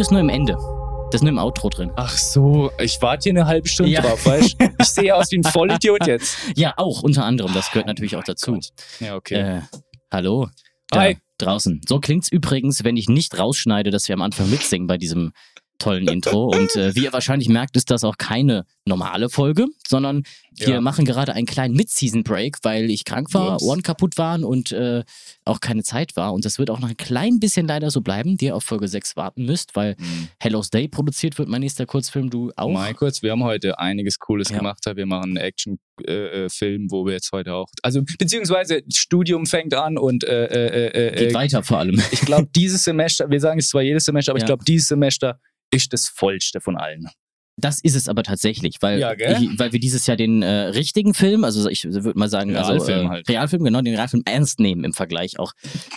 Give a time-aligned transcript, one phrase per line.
[0.00, 0.54] ist nur im Ende.
[1.12, 1.90] Das ist nur im Outro drin.
[1.96, 4.00] Ach so, ich warte hier eine halbe Stunde Ja.
[4.00, 4.68] drauf, weißt du?
[4.78, 6.36] Ich sehe aus wie ein Vollidiot jetzt.
[6.56, 7.52] Ja, auch unter anderem.
[7.52, 8.58] Das gehört natürlich auch dazu.
[9.00, 9.58] Ja, okay.
[9.58, 9.60] Äh,
[10.12, 10.48] hallo.
[10.90, 11.18] Da, Hi.
[11.38, 11.80] Draußen.
[11.88, 15.32] So klingt's übrigens, wenn ich nicht rausschneide, dass wir am Anfang mitsingen bei diesem
[15.80, 16.44] tollen Intro.
[16.46, 20.80] Und äh, wie ihr wahrscheinlich merkt, ist das auch keine normale Folge, sondern wir Ja.
[20.80, 23.62] machen gerade einen kleinen Mid-Season-Break, weil ich krank war, Ups.
[23.64, 25.02] Ohren kaputt waren und äh,
[25.44, 26.32] auch keine Zeit war.
[26.34, 28.86] Und das wird auch noch ein klein bisschen leider so bleiben, die ihr auf Folge
[28.88, 30.28] 6 warten müsst, weil Mhm.
[30.38, 32.70] Hello's Day produziert wird, mein nächster Kurzfilm, du auch.
[32.70, 34.58] Mal kurz, wir haben heute einiges Cooles Ja.
[34.58, 34.80] gemacht.
[34.94, 35.50] Wir machen einen
[36.06, 37.68] Action-Film, wo wir jetzt heute auch.
[37.82, 42.00] Also, beziehungsweise Studium fängt an und äh, äh, äh, Geht äh, weiter vor allem.
[42.10, 44.46] ich glaube, dieses Semester, wir sagen es zwar jedes Semester, aber ich Ja.
[44.46, 45.38] glaube, dieses Semester
[45.70, 47.08] ist das vollste von allen.
[47.60, 51.12] Das ist es aber tatsächlich, weil, Ja, ich, weil wir dieses Jahr den äh, richtigen
[51.14, 53.28] Film, also ich würde mal sagen, Realfilm also, äh, halt.
[53.28, 55.52] Realfilm, genau, den Realfilm ernst nehmen im Vergleich auch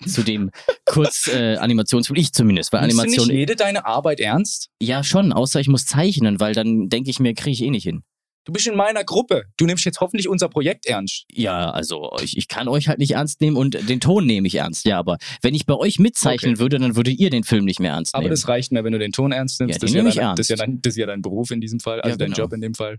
[0.06, 0.52] zu dem
[0.86, 4.70] Kurz-Animationsfilm, äh, ich zumindest, weil Nimmst du Animation, nicht jede deine Arbeit ernst?
[4.82, 7.84] ja schon, außer ich muss zeichnen, weil dann denke ich mir, kriege ich eh nicht
[7.84, 8.04] hin.
[8.46, 9.44] Du bist in meiner Gruppe.
[9.58, 11.24] Du nimmst jetzt hoffentlich unser Projekt ernst.
[11.32, 14.56] Ja, also ich, ich kann euch halt nicht ernst nehmen und den Ton nehme ich
[14.56, 16.60] ernst, ja, aber wenn ich bei euch mitzeichnen Okay.
[16.60, 18.32] würde, dann würdet ihr den Film nicht mehr ernst Aber nehmen.
[18.32, 19.76] das reicht mir, wenn du den Ton ernst nimmst.
[19.76, 20.40] Ja, das, den ist ja nehm ich dein, ernst.
[20.40, 22.32] das, ist ja dein, das ist ja dein Beruf in diesem Fall, also Ja, dein
[22.32, 22.38] genau.
[22.44, 22.98] Job in dem Fall.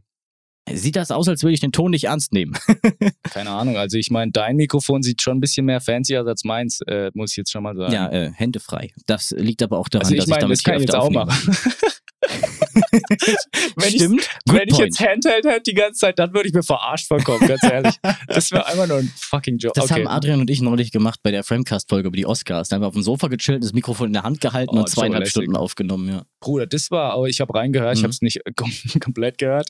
[0.72, 2.56] Sieht das aus, als würde ich den Ton nicht ernst nehmen?
[3.30, 3.76] Keine Ahnung.
[3.76, 7.10] Also ich meine, dein Mikrofon sieht schon ein bisschen mehr fancy aus als meins, äh,
[7.12, 7.92] muss ich jetzt schon mal sagen.
[7.92, 8.90] ja, äh, Hände frei.
[9.06, 10.94] Das liegt aber auch daran, also ich dass meine, ich damit das kann ich jetzt
[10.94, 11.54] auch machen.
[13.76, 14.28] wenn ich, Stimmt.
[14.48, 14.84] Good wenn ich point.
[14.86, 17.94] jetzt Handheld hätte die ganze Zeit, dann würde ich mir verarscht vorkommen, ganz ehrlich.
[18.28, 19.74] Das wäre einfach nur ein fucking Joke.
[19.74, 20.00] Das okay.
[20.00, 22.68] haben Adrian und ich neulich gemacht bei der Framecast-Folge über die Oscars.
[22.68, 24.88] Da haben wir auf dem Sofa gechillt, das Mikrofon in der Hand gehalten Oh, und
[24.88, 25.28] zweieinhalb.
[25.28, 26.22] Stunden aufgenommen, ja.
[26.40, 28.04] Bruder, das war, aber ich habe reingehört, ich Mhm.
[28.04, 29.68] habe es nicht kom komplett gehört.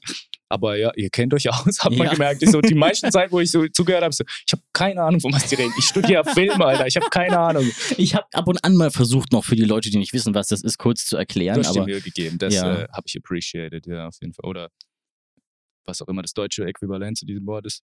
[0.54, 2.12] Aber ja, ihr kennt euch aus, hat man Ja.
[2.12, 2.42] gemerkt.
[2.42, 5.20] Ich so, die meisten Zeit, wo ich so zugehört habe, so, ich habe keine Ahnung,
[5.20, 5.72] von was die reden.
[5.78, 6.86] Ich studiere Film, Alter.
[6.86, 7.70] Ich habe keine Ahnung.
[7.96, 10.48] Ich habe ab und an mal versucht, noch für die Leute, die nicht wissen, was
[10.48, 11.58] das ist, kurz zu Du erklären.
[11.58, 12.38] hast dir Aber Mühe gegeben.
[12.38, 12.82] Das Ja.
[12.82, 14.48] äh, habe ich appreciated, ja, auf jeden Fall.
[14.48, 14.68] Oder
[15.86, 17.82] was auch immer das deutsche Äquivalent zu diesem Wort ist.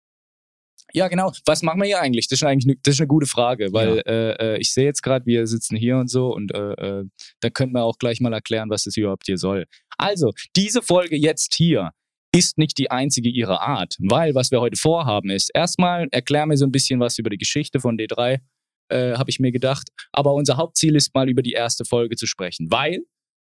[0.92, 1.32] Ja, genau.
[1.46, 2.28] Was machen wir hier eigentlich?
[2.28, 5.24] Das ist eigentlich das ist eine gute Frage, weil äh, äh, ich sehe jetzt gerade,
[5.24, 7.04] wir sitzen hier und so und äh, äh,
[7.40, 9.64] da können wir auch gleich mal erklären, was das überhaupt hier soll.
[9.96, 11.92] Also, diese Folge jetzt hier
[12.36, 16.56] ist nicht die einzige ihrer Art, weil was wir heute vorhaben ist, erstmal erklären wir
[16.56, 18.40] so ein bisschen was über die Geschichte von D3,
[18.88, 19.88] äh, habe ich mir gedacht.
[20.12, 23.00] Aber unser Hauptziel ist mal über die erste Folge zu sprechen, weil,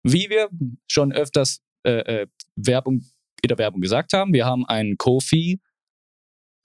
[0.04, 0.50] wie wir
[0.88, 3.06] schon öfters äh, äh, Werbung,
[3.42, 5.60] in der Werbung gesagt haben, wir haben einen Kofi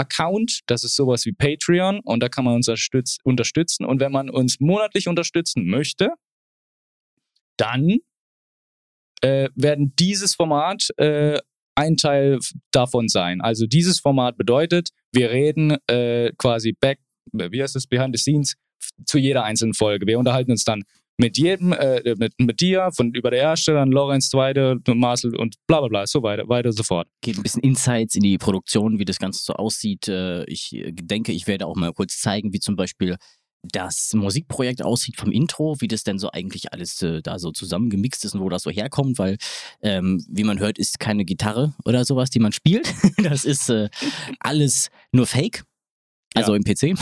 [0.01, 4.13] Account, das ist sowas wie Patreon und da kann man uns unterstütz unterstützen und wenn
[4.13, 6.11] man uns monatlich unterstützen möchte,
[7.57, 7.99] dann
[9.23, 11.41] äh, werden dieses Format äh,
[11.79, 12.39] ein Teil
[12.73, 13.41] davon sein.
[13.41, 16.99] Also dieses Format bedeutet, wir reden äh, quasi back,
[17.33, 18.55] wie heißt das, behind the scenes
[19.07, 20.07] zu jeder einzelnen Folge.
[20.07, 20.83] Wir unterhalten uns dann
[21.21, 25.57] mit jedem, äh, mit, mit dir, von über der erste, dann Lorenz zweite, Marcel und
[25.67, 27.09] bla bla bla, so weiter, weiter so fort.
[27.21, 30.07] geht ein bisschen Insights in die Produktion, wie das Ganze so aussieht.
[30.09, 33.17] Äh, Ich äh, denke, ich werde auch mal kurz zeigen, wie zum Beispiel
[33.63, 38.25] das Musikprojekt aussieht vom Intro, wie das denn so eigentlich alles äh, da so zusammengemixt
[38.25, 39.37] ist und wo das so herkommt, weil,
[39.83, 42.93] ähm, wie man hört, ist keine Gitarre oder sowas, die man spielt.
[43.19, 43.89] das ist äh,
[44.41, 45.65] alles nur Fake.
[46.35, 46.57] Also Ja.
[46.57, 46.99] im PC.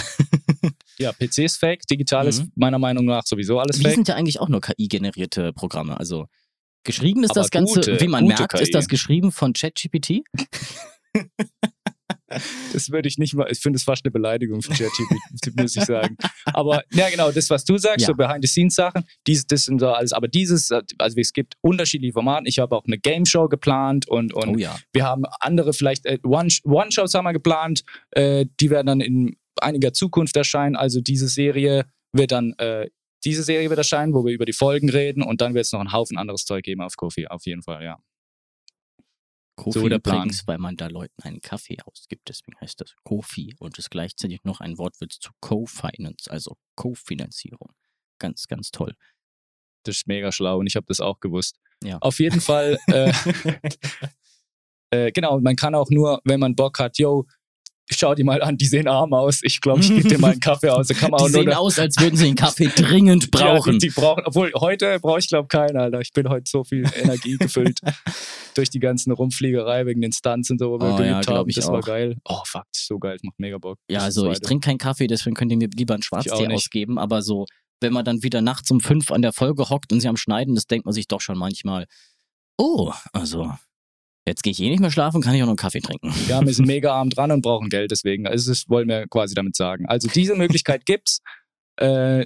[0.98, 2.52] Ja, PC ist fake, digital ist Mhm.
[2.54, 3.94] meiner Meinung nach sowieso alles Die fake.
[3.94, 5.98] sind ja eigentlich auch nur KI-generierte Programme.
[5.98, 6.26] Also
[6.84, 8.62] geschrieben ist Aber das Ganze, gute- wie man merkt, KI.
[8.62, 10.22] ist das geschrieben von ChatGPT.
[12.73, 15.84] Das würde ich nicht mal, ich finde es fast eine Beleidigung für ChatGPT, muss ich
[15.84, 16.17] sagen.
[16.46, 18.06] Aber ja, genau, das, was du sagst, Ja.
[18.08, 22.49] so Behind-the-Scenes-Sachen, dies, das sind so alles, aber dieses, also es gibt unterschiedliche Formate.
[22.49, 24.76] Ich habe auch eine Game-Show geplant und, und Oh ja.
[24.93, 29.37] wir haben andere, vielleicht äh, One- One-Shows haben wir geplant, äh, die werden dann in
[29.61, 30.76] einiger Zukunft erscheinen.
[30.76, 32.88] Also diese Serie wird dann, äh,
[33.25, 35.81] diese Serie wird erscheinen, wo wir über die Folgen reden und dann wird es noch
[35.81, 37.99] einen Haufen anderes Zeug geben auf Kofi, auf jeden Fall, ja.
[39.56, 43.78] Kofi So übrigens, weil man da Leuten einen Kaffee ausgibt, deswegen heißt das Kofi und
[43.78, 47.72] ist gleichzeitig noch ein Wortwitz zu Co-Finance, also Kofinanzierung.
[48.18, 48.94] Ganz, ganz toll.
[49.82, 51.58] Das ist mega schlau und ich habe das auch gewusst.
[51.82, 51.98] Ja.
[51.98, 53.12] Auf jeden Fall, äh,
[54.90, 57.26] Äh, genau, man kann auch nur, wenn man Bock hat, yo,
[57.90, 59.40] schau die mal an, die sehen arm aus.
[59.42, 60.88] Ich glaube, ich gebe dir mal einen Kaffee aus.
[60.88, 63.74] Kann man Die auch nur sehen aus, als würden sie einen Kaffee dringend brauchen.
[63.74, 66.00] Ja, die, die brauchen, obwohl heute brauche ich glaube keinen, Alter.
[66.00, 67.80] Ich bin heute so viel Energie gefüllt
[68.54, 71.38] durch die ganzen Rumfliegerei wegen den Stunts und so, wo wir Oh ja, geübt glaub
[71.38, 71.50] haben.
[71.54, 71.84] Das war auch.
[71.84, 72.16] geil.
[72.24, 73.78] Oh fuck, so geil, das macht mega Bock.
[73.90, 76.98] Ja, also ich trinke keinen Kaffee, deswegen könnt ihr mir lieber einen Schwarztee ausgeben.
[76.98, 77.46] Aber so,
[77.80, 80.54] wenn man dann wieder nachts um fünf an der Folge hockt und sie am Schneiden,
[80.54, 81.86] das denkt man sich doch schon manchmal,
[82.58, 83.52] oh, also
[84.26, 86.12] jetzt gehe ich eh nicht mehr schlafen, kann ich auch noch einen Kaffee trinken.
[86.28, 88.26] Ja, wir sind mega arm dran und brauchen Geld, deswegen.
[88.26, 89.87] Also das wollen wir quasi damit sagen.
[89.87, 91.20] Also diese Möglichkeit gibt's.
[91.76, 92.25] Äh,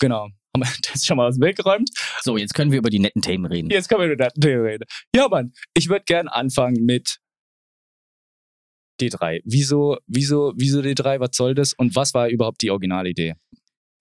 [0.00, 0.28] genau.
[0.54, 1.90] Haben wir das schon mal aus dem Weg geräumt?
[2.22, 3.70] So, jetzt können wir über die netten Themen reden.
[3.70, 4.84] Jetzt können wir über das Thema reden.
[5.14, 7.18] Ja, Mann, ich würde gern anfangen mit
[9.00, 9.40] D3.
[9.44, 11.20] Wieso, wieso, wieso D3?
[11.20, 11.74] Was soll das?
[11.74, 13.34] Und was war überhaupt die Originalidee?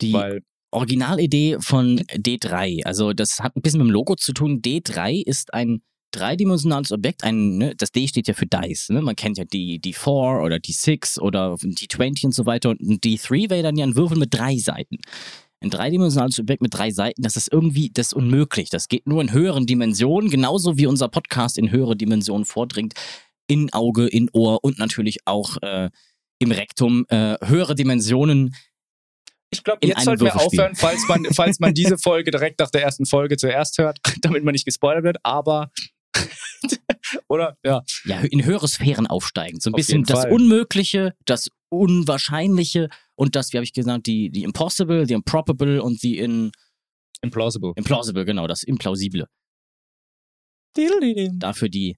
[0.01, 4.61] Die Weil, Originalidee von D3, also das hat ein bisschen mit dem Logo zu tun.
[4.61, 8.89] D3 ist ein dreidimensionales Objekt, ein, ne, das D steht ja für Dice.
[8.89, 9.01] Ne?
[9.01, 12.69] Man kennt ja die, die 4 oder die 6 oder die 20 und so weiter.
[12.69, 14.97] Und ein D3 wäre dann ja ein Würfel mit drei Seiten.
[15.61, 18.69] Ein dreidimensionales Objekt mit drei Seiten, das ist irgendwie das ist unmöglich.
[18.69, 22.93] Das geht nur in höheren Dimensionen, genauso wie unser Podcast in höhere Dimensionen vordringt.
[23.47, 25.89] In Auge, in Ohr und natürlich auch äh,
[26.39, 27.05] im Rektum.
[27.09, 28.55] Äh, höhere Dimensionen
[29.51, 32.83] ich glaube, jetzt sollten wir aufhören, falls man, falls man diese Folge direkt nach der
[32.83, 35.17] ersten Folge zuerst hört, damit man nicht gespoilert wird.
[35.23, 35.71] Aber,
[37.27, 37.57] oder?
[37.63, 37.81] Ja.
[38.05, 39.59] ja, in höhere Sphären aufsteigen.
[39.59, 40.31] So ein Auf bisschen das Fall.
[40.31, 46.01] Unmögliche, das Unwahrscheinliche und das, wie habe ich gesagt, die, die Impossible, die Improbable und
[46.03, 46.51] die in,
[47.21, 47.73] Implausible.
[47.75, 49.25] Implausible, genau, das Implausible.
[51.39, 51.97] Dafür die,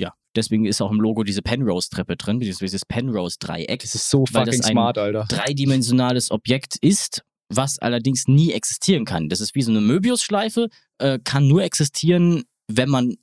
[0.00, 3.80] ja, deswegen ist auch im Logo diese Penrose-Treppe drin, dieses, dieses Penrose-Dreieck.
[3.82, 5.26] Das ist so Weil das fucking ein- smart, Alter.
[5.28, 7.22] dreidimensionales Objekt ist,
[7.52, 9.28] was allerdings nie existieren kann.
[9.28, 10.68] Das ist wie so eine Möbiusschleife,
[10.98, 12.44] äh, kann nur existieren,
[12.76, 13.16] wenn man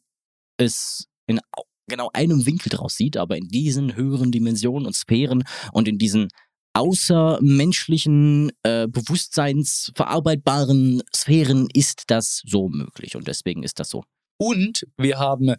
[0.57, 5.43] es in au- genau einem Winkel draus sieht, aber in diesen höheren Dimensionen und Sphären
[5.71, 6.27] und in diesen
[6.73, 14.03] außermenschlichen, äh, bewusstseinsverarbeitbaren Sphären ist das so möglich und deswegen ist das so.
[14.39, 15.53] Und wir haben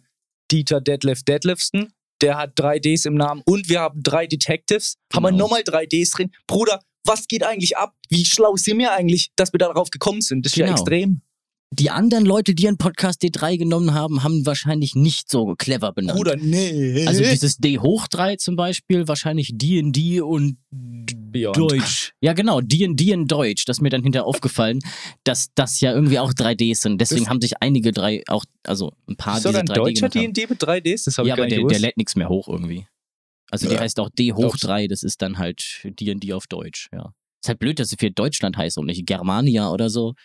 [0.51, 1.91] Dieter Detlef Detlefsten,
[2.21, 3.41] der hat drei Ds im Namen.
[3.45, 4.95] Und wir haben drei Detectives.
[5.13, 5.45] Haben wir Genau.
[5.45, 6.31] nochmal drei Ds drin.
[6.47, 7.95] Bruder, was geht eigentlich ab?
[8.09, 10.45] Wie schlau sind wir eigentlich, dass wir darauf gekommen sind?
[10.45, 10.77] Das ist ja Genau.
[10.77, 11.21] extrem.
[11.71, 16.17] Die anderen Leute, die einen Podcast D3 genommen haben, haben wahrscheinlich nicht so clever benannt.
[16.17, 17.05] Bruder, nee.
[17.05, 21.55] Also dieses D hoch 3 zum Beispiel, wahrscheinlich D&D und Beyond.
[21.57, 22.13] Deutsch.
[22.21, 23.65] Ja genau, D&D in Deutsch.
[23.65, 24.79] Das ist mir dann hinterher aufgefallen,
[25.23, 26.99] dass das ja irgendwie auch 3Ds sind.
[26.99, 30.01] Deswegen Das- haben sich einige drei, auch, also ein paar ist sogar diese ein 3D
[30.01, 30.09] deutscher.
[30.09, 31.03] D&D mit drei Ds?
[31.03, 31.81] Das habe Ja, ich gar aber nicht der, der gewusst.
[31.81, 32.87] lädt nichts mehr hoch irgendwie.
[33.51, 33.81] Also die Ja.
[33.81, 34.57] heißt auch D hoch Doch.
[34.57, 37.13] 3, das ist dann halt D&D auf Deutsch, ja.
[37.43, 40.15] Ist halt blöd, dass es für Deutschland heißt und nicht Germania oder so.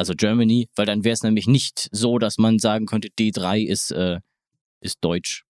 [0.00, 3.90] Also Germany, weil dann wäre es nämlich nicht so, dass man sagen könnte, D3 ist,
[3.90, 4.20] äh,
[4.82, 5.44] ist Deutsch.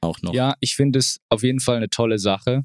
[0.00, 0.32] Auch noch.
[0.32, 2.64] Ja, ich finde es auf jeden Fall eine tolle Sache.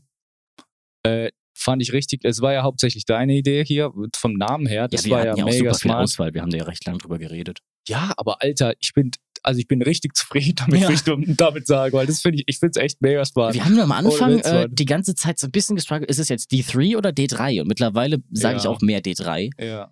[1.03, 2.21] Äh, fand ich richtig.
[2.25, 4.87] Es war ja hauptsächlich deine Idee hier, vom Namen her.
[4.87, 6.03] Das ja, wir war ja ja mega smart.
[6.03, 6.33] Auswahl.
[6.35, 7.59] Wir haben da ja recht lang drüber geredet.
[7.87, 9.09] Ja, aber Alter, ich bin,
[9.41, 10.89] also ich bin richtig zufrieden damit, Ja.
[10.91, 13.55] ich damit- sagen, weil das finde ich, ich finde es echt mega smart.
[13.55, 16.51] Wir haben am Anfang äh, die ganze Zeit so ein bisschen gestruggelt, ist es jetzt
[16.51, 17.61] D3 oder D3?
[17.61, 18.69] Und mittlerweile sage ich Ja.
[18.69, 19.49] auch mehr D3.
[19.59, 19.91] Ja.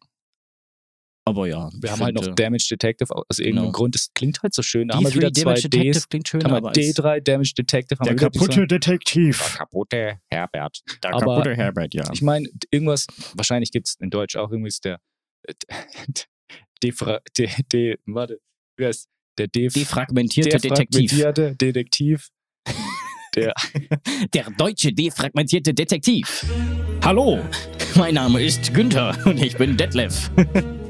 [1.25, 1.69] Aber ja.
[1.79, 3.71] Wir haben halt noch Damage Detective, aus irgendeinem Genau.
[3.71, 4.89] Grund, das klingt halt so schön.
[4.89, 6.09] Da haben wir D3 wieder zwei Damage Detective Ds.
[6.09, 9.39] klingt schön, Haben wir aber als- D3 Damage Detective, haben wir wieder diese- Detektiv.
[9.39, 10.81] Der kaputte Herbert.
[11.01, 12.03] Der Aber- kaputte Herbert, ja.
[12.11, 14.99] Ich meine, irgendwas, wahrscheinlich gibt es in Deutsch auch irgendwie ist der
[16.83, 18.39] Defra, de, de, warte,
[18.77, 21.11] wie heißt der Def, Defragmentierte Detektiv.
[21.11, 22.27] defragmentierte Detektiv.
[23.35, 23.53] Der,
[24.33, 26.45] Der deutsche defragmentierte Detektiv.
[27.01, 27.39] Hallo,
[27.95, 30.29] mein Name ist Günther und ich bin Detlef.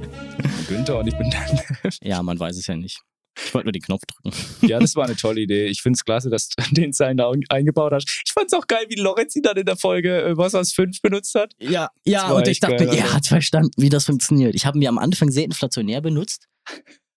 [0.67, 1.29] Günther und ich bin
[2.01, 3.01] Ja, man weiß es ja nicht.
[3.35, 4.37] Ich wollte nur den Knopf drücken.
[4.67, 5.67] Ja, das war eine tolle Idee.
[5.67, 8.07] Ich finde es klasse, dass du den Sign da eingebaut hast.
[8.25, 10.71] Ich fand es auch geil, wie Lorenz ihn dann in der Folge äh, was aus
[10.73, 11.53] 5 benutzt hat.
[11.59, 14.55] Ja, ja, und ich dachte, geil, er hat verstanden, wie das funktioniert.
[14.55, 16.47] Ich habe ihn mir am Anfang sehr inflationär benutzt,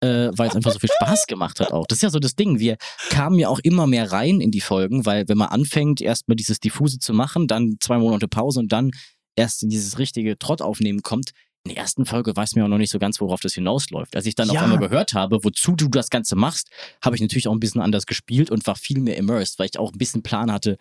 [0.00, 1.86] äh, weil es einfach so viel Spaß gemacht hat auch.
[1.86, 2.58] Das ist ja so das Ding.
[2.58, 2.76] Wir
[3.10, 6.60] kamen ja auch immer mehr rein in die Folgen, weil wenn man anfängt, erstmal dieses
[6.60, 8.90] Diffuse zu machen, dann zwei Monate Pause und dann
[9.36, 11.30] erst in dieses richtige Trott aufnehmen kommt.
[11.66, 14.14] In der ersten Folge weiß man ja auch noch nicht so ganz, worauf das hinausläuft.
[14.14, 14.62] Als ich dann auf Ja.
[14.62, 16.70] einmal gehört habe, wozu du das Ganze machst,
[17.04, 19.76] habe ich natürlich auch ein bisschen anders gespielt und war viel mehr immersed, weil ich
[19.76, 20.76] auch ein bisschen Plan hatte,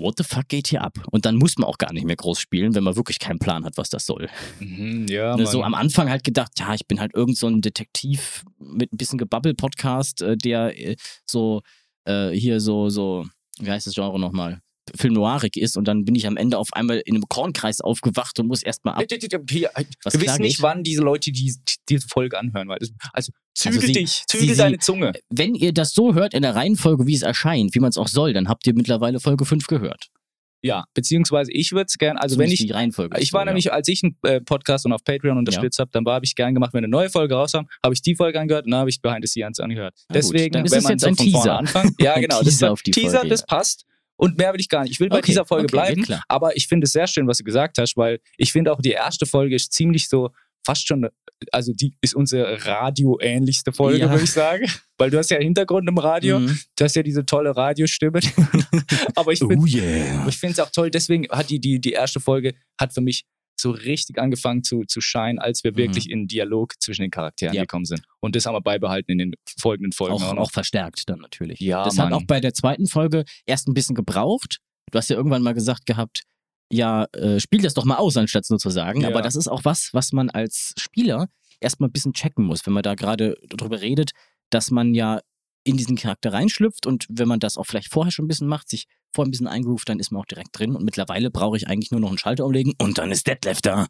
[0.00, 0.94] what the fuck geht hier ab?
[1.12, 3.64] Und dann muss man auch gar nicht mehr groß spielen, wenn man wirklich keinen Plan
[3.64, 4.28] hat, was das soll.
[4.58, 7.60] Mhm, ja, Ne, so am Anfang halt gedacht, ja, ich bin halt irgend so ein
[7.60, 11.62] Detektiv mit ein bisschen Gebabbel-Podcast, äh, der äh, so
[12.06, 13.24] äh, hier so, so,
[13.60, 14.60] wie heißt das Genre nochmal?
[14.96, 18.38] Film noirig ist und dann bin ich am Ende auf einmal in einem Kornkreis aufgewacht
[18.38, 19.04] und muss erstmal ab.
[19.50, 19.70] Hier,
[20.04, 22.68] Was du klar weißt nicht, wann diese Leute die, die, diese Folge anhören.
[22.68, 22.78] Weil
[23.12, 25.12] also zügel Also dich, zügel deine Zunge.
[25.30, 28.08] Wenn ihr das so hört in der Reihenfolge, wie es erscheint, wie man es auch
[28.08, 30.10] soll, dann habt ihr mittlerweile Folge 5 gehört.
[30.60, 33.20] Ja, beziehungsweise ich würde es gerne, also wenn Zumindest ich, die Reihenfolge.
[33.20, 36.04] ich war so, nämlich, als ich einen äh, Podcast und auf Patreon unterstützt habe, dann
[36.06, 38.72] habe ich gern gemacht, wenn eine neue Folge rauskam, habe ich die Folge angehört und
[38.72, 39.94] dann habe ich Behind the Scenes angehört.
[40.08, 41.58] Na gut, Deswegen, dann ist wenn es man jetzt so ein Teaser.
[41.58, 43.46] anfängt, ja genau, Teaser das auf die Teaser, Folge, das ja.
[43.46, 43.84] passt.
[44.18, 44.92] Und mehr will ich gar nicht.
[44.92, 46.22] Ich will bei Okay, dieser Folge okay, bleiben, klar.
[46.28, 48.90] aber ich finde es sehr schön, was du gesagt hast, weil ich finde auch die
[48.90, 50.30] erste Folge ist ziemlich so,
[50.66, 51.08] fast schon,
[51.52, 54.10] also die ist unsere radio-ähnlichste Folge, Ja.
[54.10, 54.66] würde ich sagen.
[54.98, 56.58] Weil du hast ja Hintergrund im Radio, Mhm.
[56.76, 58.18] du hast ja diese tolle Radiostimme.
[59.14, 60.20] aber ich finde Oh yeah.
[60.20, 63.00] aber ich finde es auch toll, deswegen hat die, die, die erste Folge hat für
[63.00, 63.24] mich
[63.60, 65.76] so richtig angefangen zu, zu scheinen, als wir Mhm.
[65.76, 67.62] wirklich in Dialog zwischen den Charakteren Ja.
[67.62, 68.02] gekommen sind.
[68.20, 71.60] Und das haben wir beibehalten in den folgenden Folgen Auch, auch, verstärkt dann natürlich.
[71.60, 72.12] Ja, das hat Mann.
[72.22, 74.58] auch bei der zweiten Folge erst ein bisschen gebraucht.
[74.90, 76.22] Du hast ja irgendwann mal gesagt gehabt,
[76.72, 79.00] ja, äh, spiel das doch mal aus, anstatt es nur zu sagen.
[79.02, 79.08] Ja.
[79.08, 81.28] Aber das ist auch was, was man als Spieler
[81.60, 84.12] erstmal ein bisschen checken muss, wenn man da gerade drüber redet,
[84.50, 85.20] dass man ja
[85.64, 88.68] in diesen Charakter reinschlüpft und wenn man das auch vielleicht vorher schon ein bisschen macht,
[88.70, 88.84] sich
[89.18, 90.76] vorher ein bisschen eingroovt, dann ist man auch direkt drin.
[90.76, 93.88] Und mittlerweile brauche ich eigentlich nur noch einen Schalter umlegen und dann ist Detlef da.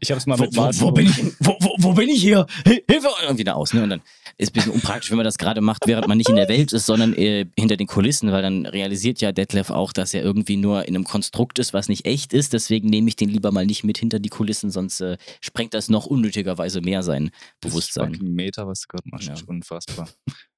[0.00, 2.20] Ich habe es mal Wo, mit wo, wo, bin ich, wo, wo, wo bin ich
[2.20, 2.46] hier?
[2.66, 3.08] Hi- Hilfe!
[3.28, 3.72] Und wieder aus.
[3.72, 3.82] Ne?
[3.82, 4.02] Und dann
[4.36, 6.72] ist ein bisschen unpraktisch, wenn man das gerade macht, während man nicht in der Welt
[6.72, 10.56] ist, sondern äh, hinter den Kulissen, weil dann realisiert ja Detlef auch, dass er irgendwie
[10.56, 12.52] nur in einem Konstrukt ist, was nicht echt ist.
[12.52, 15.88] Deswegen nehme ich den lieber mal nicht mit hinter die Kulissen, sonst äh, sprengt das
[15.88, 18.12] noch unnötigerweise mehr sein Bewusstsein.
[18.12, 19.28] Das ist Meter, was du gerade machst.
[19.28, 19.34] Ja.
[19.46, 20.08] Unfassbar.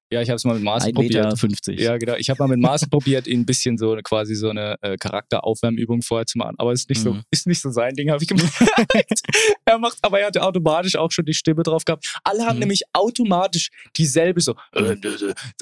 [0.09, 1.21] Ja, ich habe es mal mit Marcel 1,50 Meter.
[1.23, 1.39] probiert.
[1.39, 1.79] 50.
[1.81, 2.15] Ja, genau.
[2.15, 4.95] Ich habe mal mit Marcel probiert, ihn ein bisschen so eine, quasi so eine äh,
[4.97, 6.55] Charakteraufwärmübung vorher zu machen.
[6.59, 7.23] Aber ist nicht so, Mhm.
[7.29, 8.53] ist nicht so sein Ding, habe ich gemacht.
[9.65, 12.05] er macht, aber er hatte automatisch auch schon die Stimme drauf gehabt.
[12.23, 12.59] Alle haben Mhm.
[12.61, 14.55] nämlich automatisch dieselbe so.
[14.73, 14.95] Äh,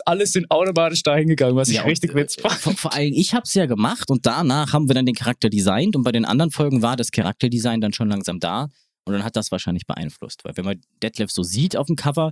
[0.06, 2.54] alles sind automatisch dahin gegangen, was ich Ja, und, richtig äh, witzig fand.
[2.56, 5.50] Vor, vor allem, ich habe es ja gemacht und danach haben wir dann den Charakter
[5.50, 8.70] designt und bei den anderen Folgen war das Charakterdesign dann schon langsam da
[9.06, 10.46] und dann hat das wahrscheinlich beeinflusst.
[10.46, 12.32] Weil wenn man Detlef so sieht auf dem Cover,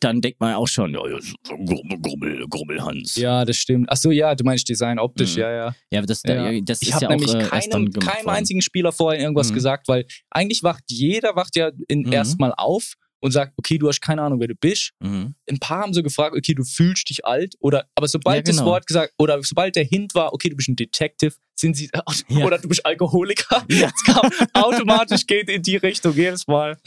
[0.00, 3.16] dann denkt man auch schon, ja, ja, so Grummel, Grummel, Grummelhans.
[3.16, 3.88] Ja, das stimmt.
[3.90, 5.40] Ach so, ja, du meinst Design optisch, Mhm.
[5.40, 5.74] ja, ja.
[5.90, 6.60] Ja, das, Ja.
[6.62, 9.20] das Ich ist habe ja nämlich auch äh, erst dann keinem, keinem einzigen Spieler vorher
[9.20, 9.54] irgendwas Mhm.
[9.54, 12.12] gesagt, weil eigentlich wacht jeder wacht ja Mhm.
[12.12, 14.92] erstmal auf und sagt, okay, du hast keine Ahnung, wer du bist.
[15.00, 15.34] Mhm.
[15.50, 18.56] Ein paar haben so gefragt, okay, du fühlst dich alt oder aber sobald Ja, das
[18.58, 18.70] genau.
[18.70, 21.90] Wort gesagt oder sobald der Hint war, okay, du bist ein Detective, sind sie
[22.28, 22.44] Ja.
[22.46, 23.64] oder du bist Alkoholiker.
[23.68, 23.88] Ja.
[23.92, 26.78] Es kam automatisch geht in die Richtung jedes Mal.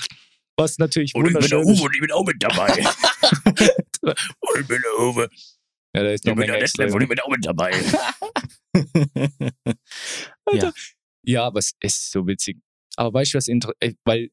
[0.61, 1.81] Was natürlich wunderschön ist.
[1.81, 2.67] und ich bin auch mit dabei.
[4.01, 5.29] und ich bin der Uwe.
[5.95, 6.85] Ja, da ist noch Menge extra.
[6.85, 7.71] und ich bin auch mit dabei.
[10.45, 10.73] Alter.
[11.25, 12.57] Ja, aber es ist so witzig.
[12.95, 14.29] Aber weißt du, was inter äh, weil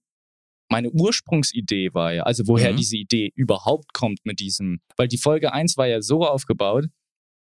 [0.71, 2.77] meine Ursprungsidee war ja, also woher Mhm.
[2.77, 6.87] diese Idee überhaupt kommt mit diesem, weil die Folge 1 war ja so aufgebaut,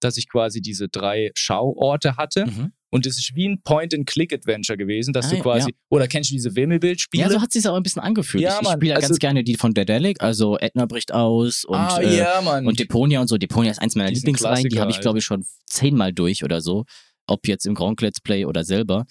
[0.01, 2.73] dass ich quasi diese drei Schauorte hatte Mhm.
[2.97, 5.77] Und es ist wie ein Point-and-Click-Adventure gewesen, dass Ah, du quasi, ja.
[5.91, 7.23] oder kennst du diese Wimmelbildspiele?
[7.23, 8.43] Ja, so hat sich auch ein bisschen angefühlt.
[8.43, 11.77] Ja, ich spiele ja also- ganz gerne die von Daedalic, also Edna bricht aus und,
[11.77, 13.39] ah, äh, ja, und Deponia und so.
[13.39, 16.85] Deponia ist eins meiner Lieblingsreihen, die habe ich, glaube ich, schon zehnmal durch oder so.
[17.29, 19.05] Ob jetzt im Gronk Let's Play oder selber.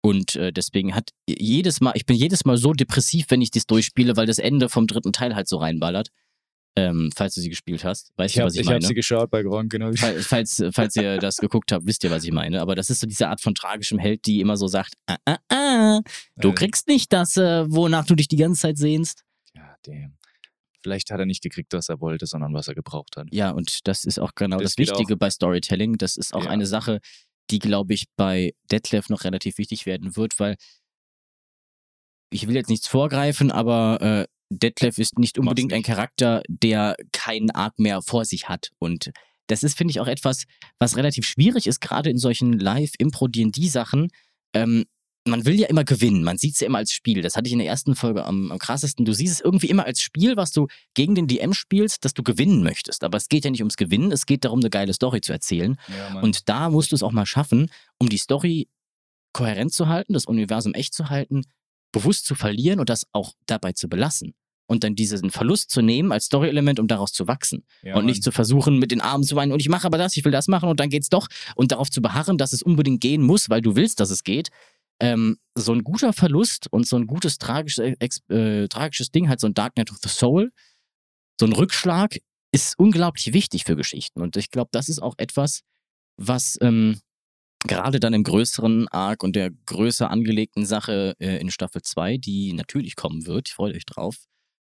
[0.00, 3.66] Und äh, deswegen hat jedes Mal, ich bin jedes Mal so depressiv, wenn ich das
[3.66, 6.08] durchspiele, weil das Ende vom dritten Teil halt so reinballert.
[6.76, 8.12] Ähm, falls du sie gespielt hast.
[8.16, 8.86] Weißt ich du, habe was ich ich hab meine?
[8.86, 9.92] sie geschaut bei Gronk, genau.
[9.94, 12.60] Fall- falls, falls ihr das geguckt habt, wisst ihr, was ich meine.
[12.60, 15.38] Aber das ist so diese Art von tragischem Held, die immer so sagt, ah, ah,
[15.48, 16.00] ah,
[16.36, 19.24] du Äh, kriegst nicht das, äh, wonach du dich die ganze Zeit sehnst.
[19.54, 20.14] Ja, damn.
[20.80, 23.26] Vielleicht hat er nicht gekriegt, was er wollte, sondern was er gebraucht hat.
[23.32, 25.98] Ja, und das ist auch genau Das das, Wichtige bei Storytelling.
[25.98, 26.50] Das ist auch Ja.
[26.50, 27.00] eine Sache,
[27.50, 30.54] die, glaube ich, bei Detlef noch relativ wichtig werden wird, weil
[32.30, 35.82] ich will jetzt nichts vorgreifen, aber äh, Detlef ist nicht unbedingt ein.
[35.82, 38.70] Charakter, der keinen Arc mehr vor sich hat.
[38.78, 39.10] Und
[39.46, 40.44] das ist, finde ich, auch etwas,
[40.78, 44.08] was relativ schwierig ist, gerade in solchen Live-Impro-D&D-Sachen.
[44.54, 44.84] Ähm,
[45.26, 46.24] man will ja immer gewinnen.
[46.24, 47.22] Man sieht es ja immer als Spiel.
[47.22, 49.04] Das hatte ich in der ersten Folge am, am krassesten.
[49.04, 52.22] Du siehst es irgendwie immer als Spiel, was du gegen den DM spielst, dass du
[52.22, 53.04] gewinnen möchtest.
[53.04, 55.76] Aber es geht ja nicht ums Gewinnen, es geht darum, eine geile Story zu erzählen.
[55.88, 56.20] Ja.
[56.20, 58.68] Und da musst du es auch mal schaffen, um die Story
[59.32, 61.42] kohärent zu halten, das Universum echt zu halten,
[61.92, 64.34] bewusst zu verlieren und das auch dabei zu belassen.
[64.68, 67.64] Und dann diesen Verlust zu nehmen als Story-Element, um daraus zu wachsen.
[67.82, 68.06] ja, und Mann.
[68.06, 70.30] nicht zu versuchen, mit den Armen zu weinen und ich mache aber das, ich will
[70.30, 71.26] das machen und dann geht's doch.
[71.56, 74.50] Und darauf zu beharren, dass es unbedingt gehen muss, weil du willst, dass es geht.
[75.00, 79.40] Ähm, so ein guter Verlust und so ein gutes tragisches, Ex äh, tragisches Ding, halt
[79.40, 80.52] so ein Dark Night of the Soul,
[81.40, 82.18] so ein Rückschlag,
[82.52, 84.20] ist unglaublich wichtig für Geschichten.
[84.20, 85.62] Und ich glaube, das ist auch etwas,
[86.16, 87.00] was ähm,
[87.66, 92.52] gerade dann im größeren Arc und der größer angelegten Sache äh, in Staffel 2, die
[92.52, 94.16] natürlich kommen wird, freut euch drauf,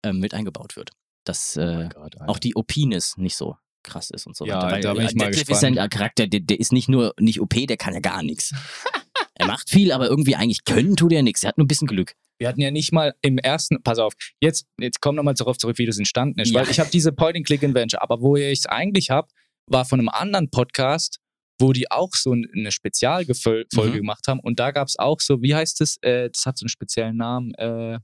[0.04, 0.92] ähm, mit eingebaut wird.
[1.26, 2.30] Dass Oh äh, Gott, Alter.
[2.30, 4.72] auch die Opines nicht so krass ist und so Ja, weiter.
[4.72, 5.76] Weil, da bin ich äh, mal Detlef gespannt.
[5.78, 8.54] ist ein Charakter, der, der ist nicht nur nicht OP, der kann ja gar nichts.
[9.36, 11.44] er macht viel, aber irgendwie eigentlich können tut er nichts.
[11.44, 12.14] Er hat nur ein bisschen Glück.
[12.40, 15.78] Wir hatten ja nicht mal im ersten, pass auf, jetzt, jetzt komm nochmal darauf zurück,
[15.78, 16.52] wie das entstanden ist.
[16.52, 16.62] Ja.
[16.62, 19.28] Weil ich habe diese Point-and-Click-Adventure, aber wo ich es eigentlich habe,
[19.68, 21.20] war von einem anderen Podcast,
[21.60, 23.94] wo die auch so ein- eine Spezialfolge Mhm.
[23.98, 24.40] gemacht haben.
[24.40, 25.98] Und da gab es auch so, wie heißt das?
[26.02, 27.54] Äh, das hat so einen speziellen Namen.
[27.56, 28.00] Äh,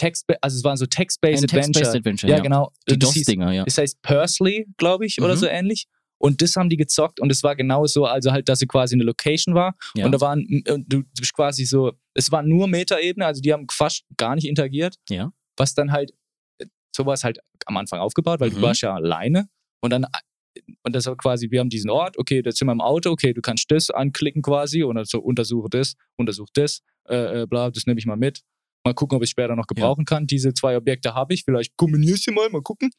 [0.00, 1.72] Text, also es waren so Text-Based Adventure.
[1.72, 2.42] Text-Based Adventure, ja, ja.
[2.42, 2.72] genau.
[2.88, 3.64] Die DOS-Dinger, ja.
[3.64, 5.38] Das heißt Pursley, glaube ich, oder Mhm.
[5.38, 5.86] so ähnlich.
[6.22, 8.94] Und das haben die gezockt und es war genau so, also halt, dass sie quasi
[8.94, 9.74] eine Location war.
[9.94, 10.04] ja.
[10.06, 13.52] Und da waren, und du du bist quasi so, es war nur Metaebene, also die
[13.52, 14.96] haben fast gar nicht interagiert.
[15.08, 15.32] Ja.
[15.56, 16.12] Was dann halt,
[16.58, 18.62] äh, sowas halt am Anfang aufgebaut, weil du Mhm.
[18.62, 19.48] warst ja alleine.
[19.82, 22.72] Und dann, äh, und das war quasi, wir haben diesen Ort, okay, jetzt sind wir
[22.72, 26.80] im Auto, okay, du kannst das anklicken quasi und dann so untersuche das, untersuche das,
[27.08, 28.40] äh, äh, bla, das nehme ich mal mit.
[28.84, 30.26] Mal gucken, ob ich später noch gebrauchen kann.
[30.26, 32.90] Diese zwei Objekte habe ich, vielleicht kombiniere ich sie mal, mal gucken.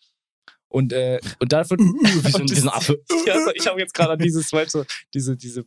[0.68, 1.78] Und, äh, und davon.
[1.80, 3.04] wie so ein- und wie so ein Affe.
[3.26, 5.66] Ja, also ich habe jetzt gerade an dieses, weißt du, diese, diese,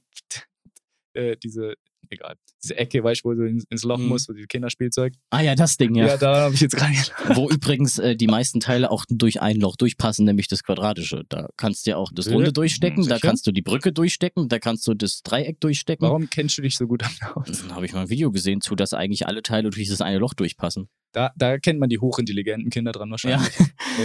[1.15, 1.75] äh, diese,
[2.11, 4.07] egal, diese Ecke, weißt du, wo du ins, Loch Mhm.
[4.09, 5.15] musst, wo dieses Kinderspielzeug.
[5.31, 6.17] Ah ja, das Ding, Ja, ja.
[6.17, 6.95] da habe ich jetzt gerade.
[7.37, 11.25] Wo übrigens äh, die meisten Teile auch durch ein Loch durchpassen, nämlich das Quadratische.
[11.29, 12.29] Da kannst du ja auch das?
[12.31, 13.29] Runde durchstecken, da Sicher?
[13.29, 16.07] kannst du die Brücke durchstecken, da kannst du das Dreieck durchstecken.
[16.07, 17.61] Warum kennst du dich so gut damit aus?
[17.63, 20.19] Dann habe ich mal ein Video gesehen zu, dass eigentlich alle Teile durch das eine
[20.19, 20.89] Loch durchpassen.
[21.13, 23.49] Da, da kennt man die hochintelligenten Kinder dran wahrscheinlich.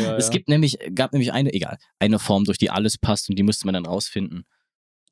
[0.04, 0.32] Ja, Es ja.
[0.32, 3.66] gibt nämlich, gab nämlich eine, egal, eine Form, durch die alles passt und die müsste
[3.66, 4.44] man dann rausfinden.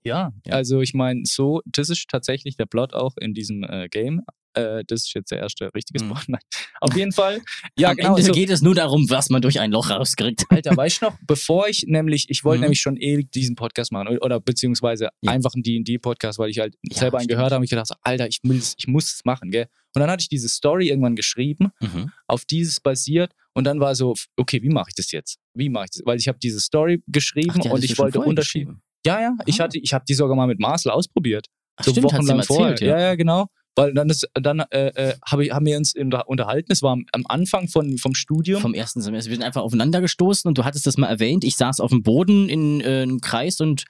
[0.07, 0.53] Ja, Ja.
[0.53, 4.21] also ich meine, so, das ist tatsächlich der Plot auch in diesem äh, Game.
[4.53, 6.09] Äh, das ist jetzt der erste richtige Mhm.
[6.09, 6.23] Spoiler.
[6.29, 6.41] Nein.
[6.81, 7.41] Auf jeden Fall.
[7.77, 8.09] Ja, Am genau.
[8.15, 8.31] Ende so.
[8.31, 10.45] geht es nur darum, was man durch ein Loch rauskriegt.
[10.49, 12.63] Alter, weißt du noch, bevor ich nämlich, ich wollte Mhm.
[12.63, 15.31] nämlich schon ewig diesen Podcast machen oder, oder beziehungsweise Ja.
[15.31, 18.27] einfach einen D&D-Podcast, weil ich halt Ja, selber einen gehört habe und ich gedacht, Alter,
[18.27, 19.67] ich, muss, ich muss es machen, gell?
[19.93, 22.11] Und dann hatte ich diese Story irgendwann geschrieben, Mhm.
[22.27, 25.37] auf dieses basiert und dann war so, okay, wie mache ich das jetzt?
[25.55, 26.01] Wie mache ich das?
[26.05, 28.75] Weil ich habe diese Story geschrieben Ach, und ich wollte Unterschiede.
[29.06, 29.66] Ja, ja, ich Ah.
[29.66, 31.48] hatte, ich habe die sogar mal mit Marcel ausprobiert.
[31.77, 32.70] Ach, So stimmt, wochenlang vorher.
[32.72, 33.00] erzählt, ja.
[33.00, 33.48] ja, genau.
[33.75, 36.72] Weil dann ist, dann äh, äh, hab ich, haben wir uns unter- unterhalten.
[36.72, 38.60] Es war am, Anfang von, vom Studium.
[38.60, 39.29] Vom ersten Semester.
[39.29, 41.44] Wir sind einfach aufeinander gestoßen und du hattest das mal erwähnt.
[41.44, 43.83] Ich saß auf dem Boden in äh, einem Kreis und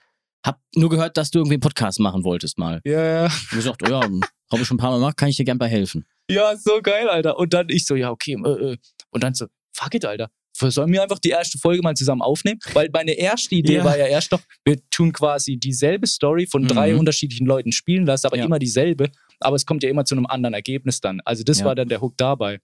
[0.45, 2.81] hab nur gehört, dass du irgendwie einen Podcast machen wolltest mal.
[2.83, 3.23] ja, ja.
[3.25, 4.21] Und gesagt, oh ja, habe
[4.61, 6.05] ich schon ein paar Mal gemacht, kann ich dir gern bei helfen.
[6.29, 7.39] Ja, so geil, Alter.
[7.39, 8.33] Und dann ich so, ja, okay.
[8.45, 8.77] Äh, äh.
[9.11, 10.29] Und dann so, fuck it, Alter.
[10.59, 12.59] Sollen wir einfach die erste Folge mal zusammen aufnehmen?
[12.73, 13.83] Weil meine erste Idee Ja.
[13.85, 16.99] war ja erst doch, wir tun quasi dieselbe Story von drei Mhm.
[16.99, 18.45] unterschiedlichen Leuten spielen lassen, aber Ja.
[18.45, 19.09] immer dieselbe.
[19.39, 21.21] Aber es kommt ja immer zu einem anderen Ergebnis dann.
[21.25, 21.65] Also das Ja.
[21.65, 22.59] war dann der Hook dabei.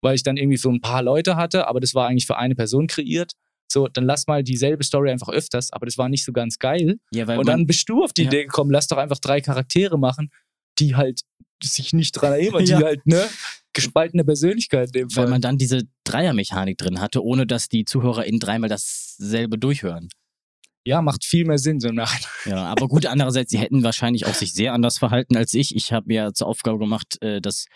[0.00, 2.54] Weil ich dann irgendwie so ein paar Leute hatte, aber das war eigentlich für eine
[2.54, 3.32] Person kreiert.
[3.72, 6.98] So, dann lass mal dieselbe Story einfach öfters, aber das war nicht so ganz geil.
[7.12, 8.24] Und dann bist du auf die.
[8.24, 10.30] Idee gekommen, lass doch einfach drei Charaktere machen,
[10.78, 11.22] die halt
[11.62, 12.78] sich nicht dran erinnern, Ja.
[12.78, 13.28] die halt, ne,
[13.72, 15.28] gespaltene Persönlichkeit in dem weil Fall.
[15.30, 20.08] man dann diese Dreiermechanik drin hatte, ohne dass die ZuhörerInnen dreimal dasselbe durchhören.
[20.86, 22.30] ja, macht viel mehr Sinn so im Nachhinein.
[22.46, 25.74] Ja, aber gut, andererseits, sie hätten wahrscheinlich auch sich sehr anders verhalten als ich.
[25.74, 27.66] Ich habe mir zur Aufgabe gemacht, äh, das,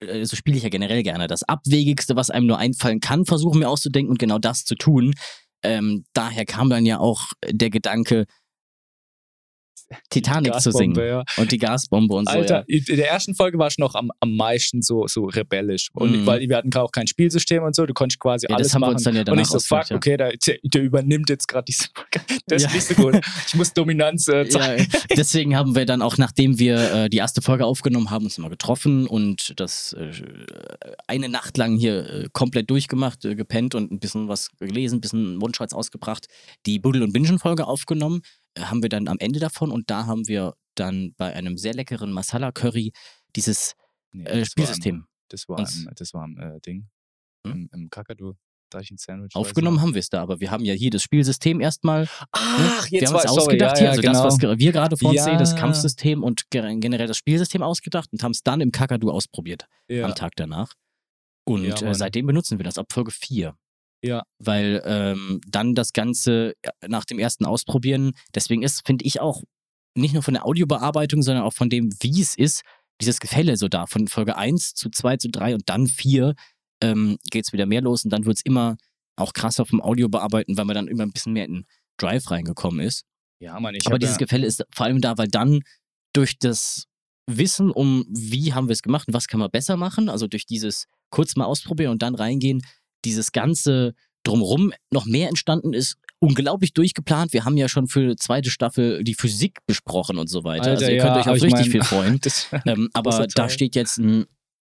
[0.00, 3.58] äh, so spiele ich ja generell gerne, das Abwegigste, was einem nur einfallen kann, versuchen
[3.58, 5.14] mir auszudenken und genau das zu tun.
[5.62, 8.26] Ähm, daher kam dann ja auch der Gedanke,
[10.10, 11.22] Titanic zu singen Ja.
[11.36, 12.34] und die Gasbombe und so.
[12.36, 12.78] Alter, ja.
[12.88, 15.88] in der ersten Folge war ich noch am, am meisten so, so rebellisch.
[15.92, 16.26] Und Mhm.
[16.26, 18.94] weil wir hatten auch kein Spielsystem und so, du konntest quasi Ja, alles machen.
[18.94, 22.20] uns dann ja und ich so, fuck, okay, der, der, übernimmt jetzt gerade diese Folge.
[22.48, 23.20] Das ist nicht so gut.
[23.48, 24.86] Ich muss Dominanz äh, zeigen.
[25.16, 28.48] Deswegen haben wir dann auch, nachdem wir äh, die erste Folge aufgenommen haben, uns mal
[28.50, 30.10] getroffen und das äh,
[31.08, 35.00] eine Nacht lang hier äh, komplett durchgemacht, äh, gepennt und ein bisschen was gelesen, ein
[35.00, 36.26] bisschen Mundschatz ausgebracht,
[36.66, 38.22] die Buddel- und Bingen-Folge aufgenommen,
[38.58, 42.12] haben wir dann am Ende davon und da haben wir dann bei einem sehr leckeren
[42.12, 42.92] Masala-Curry
[43.34, 43.74] dieses
[44.12, 46.88] Nee, äh, das Spielsystem War am, das war am, das war am äh, Ding.
[47.46, 47.52] Hm?
[47.52, 48.34] Im, im Kakadu.
[48.96, 49.34] Sandwich.
[49.36, 52.98] aufgenommen haben wir es da, aber wir haben ja hier das Spielsystem erstmal Ach, wir
[53.00, 54.12] jetzt haben war uns sorry, ausgedacht ja, hier, ja, also genau.
[54.14, 55.58] das, was ge- wir gerade vor uns sehen, das Ja.
[55.58, 59.66] Kampfsystem und ge- generell das Spielsystem ausgedacht und haben es dann im Kakadu ausprobiert.
[59.88, 60.04] ja.
[60.04, 60.72] am Tag danach.
[61.44, 63.54] Und Ja, äh, seitdem benutzen wir das ab Folge 4.
[64.06, 64.22] Ja.
[64.38, 69.42] Weil ähm, dann das Ganze äh, nach dem ersten Ausprobieren, deswegen ist, finde ich auch,
[69.94, 72.62] nicht nur von der Audiobearbeitung, sondern auch von dem, wie es ist,
[73.00, 73.86] dieses Gefälle so da.
[73.86, 76.34] Von Folge 1 zu 2 zu 3 und dann 4
[76.82, 78.76] ähm, geht es wieder mehr los und dann wird es immer
[79.16, 81.64] auch krasser vom Audio bearbeiten, weil man dann immer ein bisschen mehr in
[81.98, 83.04] Drive reingekommen ist.
[83.40, 85.62] ja, Mann, ich Aber dieses ja, Gefälle ist vor allem da, weil dann
[86.12, 86.84] durch das
[87.26, 90.46] Wissen um, wie haben wir es gemacht und was kann man besser machen, also durch
[90.46, 92.62] dieses kurz mal ausprobieren und dann reingehen,
[93.06, 97.32] dieses ganze drumherum noch mehr entstanden ist, unglaublich durchgeplant.
[97.32, 100.70] Wir haben ja schon für die zweite Staffel die Physik besprochen und so weiter.
[100.70, 102.20] Alter, also ihr könnt ja, euch auf ich richtig mein- viel freuen.
[102.66, 104.24] Ähm, aber da steht jetzt ein,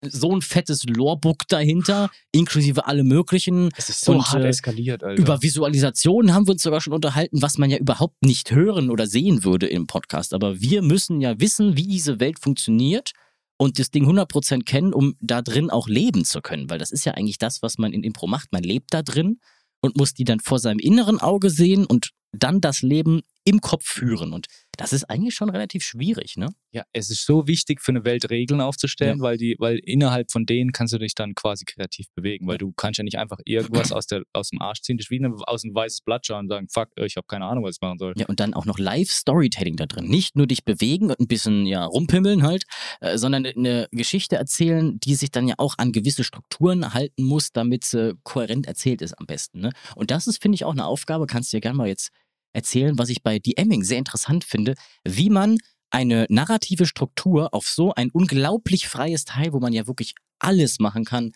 [0.03, 3.71] so ein fettes Lorebook dahinter, inklusive alle möglichen.
[3.77, 5.21] Es ist so Und, hart äh, eskaliert, Alter.
[5.21, 9.07] Über Visualisationen haben wir uns sogar schon unterhalten, was man ja überhaupt nicht hören oder
[9.07, 10.35] sehen würde im Podcast.
[10.35, 13.13] Aber wir müssen ja wissen, wie diese Welt funktioniert
[13.59, 16.69] und das Ding 100% kennen, um da drin auch leben zu können.
[16.69, 18.53] Weil das ist ja eigentlich das, was man in Impro macht.
[18.53, 19.41] Man lebt da drin
[19.81, 23.87] und muss die dann vor seinem inneren Auge sehen und dann das Leben im Kopf
[23.87, 24.33] führen.
[24.33, 26.49] Und das ist eigentlich schon relativ schwierig, ne?
[26.73, 30.45] Ja, es ist so wichtig für eine Welt Regeln aufzustellen, weil die, weil innerhalb von
[30.45, 33.93] denen kannst du dich dann quasi kreativ bewegen, weil du kannst ja nicht einfach irgendwas
[33.93, 34.99] aus, der, aus dem Arsch ziehen.
[34.99, 37.47] Das ist wie eine, aus einem weißes Blatt schauen und sagen, fuck, ich habe keine
[37.47, 38.15] Ahnung, was ich machen soll.
[38.17, 40.09] Ja, und dann auch noch Live-Storytelling da drin.
[40.09, 42.65] Nicht nur dich bewegen und ein bisschen ja rumpimmeln halt,
[43.01, 47.53] äh, sondern eine Geschichte erzählen, die sich dann ja auch an gewisse Strukturen halten muss,
[47.53, 49.61] damit sie kohärent erzählt ist am besten.
[49.61, 49.71] Ne?
[49.95, 52.11] Und das ist, finde ich, auch eine Aufgabe, kannst du dir gerne mal jetzt
[52.57, 55.59] erzählen, was ich bei DMing sehr interessant finde, wie man
[55.91, 61.05] eine narrative Struktur auf so ein unglaublich freies Teil, wo man ja wirklich alles machen
[61.05, 61.33] kann,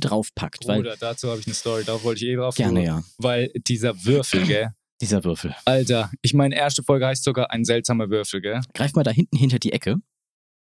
[0.00, 0.66] draufpackt.
[0.68, 3.02] Weil Oder dazu habe ich eine Story, da wollte ich eh drauf gerne, ja.
[3.18, 4.68] Weil dieser Würfel, gell?
[5.00, 5.54] Dieser Würfel.
[5.64, 8.60] Alter, ich meine, erste Folge heißt sogar ein seltsamer Würfel, gell?
[8.74, 9.98] Greif mal da hinten hinter die Ecke.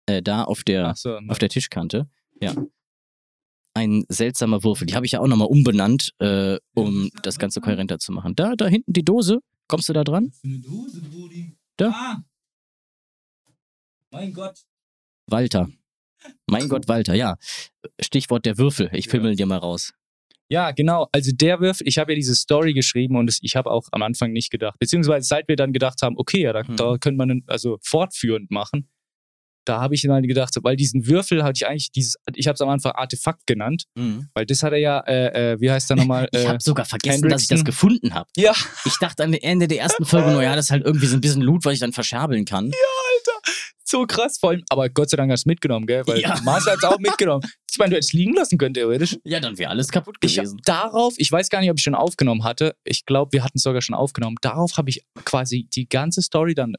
[0.06, 2.08] Äh, da auf der, so, auf der Tischkante.
[2.40, 2.52] Ja.
[3.74, 4.88] Ein seltsamer Würfel.
[4.88, 8.34] Die habe ich ja auch nochmal umbenannt, äh, um das Ganze kohärenter zu machen.
[8.34, 9.38] Da, da hinten die Dose.
[9.68, 10.30] Kommst du da dran?
[10.32, 11.56] Für eine Dose, Brudi.
[11.76, 11.90] Da.
[11.90, 12.24] Ah.
[14.10, 14.60] Mein Gott.
[15.26, 15.68] Walter.
[16.48, 17.36] Mein Gott, Walter, ja.
[18.00, 18.90] Stichwort der Würfel.
[18.92, 19.10] Ich Ja.
[19.10, 19.92] fimmel dir mal raus.
[20.48, 21.08] Ja, genau.
[21.12, 24.02] Also der Würfel, ich habe ja diese Story geschrieben und es, ich habe auch am
[24.02, 26.76] Anfang nicht gedacht, beziehungsweise seit wir dann gedacht haben, okay, ja, da, Hm.
[26.76, 28.88] da könnte man also fortführend machen,
[29.64, 32.54] da habe ich dann gedacht, so, weil diesen Würfel hatte ich eigentlich dieses, ich habe
[32.54, 33.84] es am Anfang Artefakt genannt,
[34.34, 36.28] weil das hat er ja, äh, äh, wie heißt er nochmal?
[36.32, 37.64] Ich Äh, habe sogar vergessen, dass ich das Hendrickson.
[37.90, 38.28] gefunden habe.
[38.36, 38.52] ja,
[38.84, 41.20] Ich dachte am Ende der ersten Folge nur, ja, das ist halt irgendwie so ein
[41.20, 42.70] bisschen Loot, was ich dann verscherbeln kann.
[43.86, 46.02] so krass, vor allem, aber Gott sei Dank hast du mitgenommen, gell?
[46.06, 46.40] Weil Ja.
[46.44, 47.42] Marcel hat es auch mitgenommen.
[47.74, 49.16] Ich meine, du hättest liegen lassen können, theoretisch.
[49.24, 50.60] Ja, dann wäre alles kaputt Ich gewesen.
[50.64, 52.76] darauf, ich weiß gar nicht, ob ich schon aufgenommen hatte.
[52.84, 54.36] Ich glaube, wir hatten es sogar schon aufgenommen.
[54.42, 56.76] Darauf habe ich quasi die ganze Story dann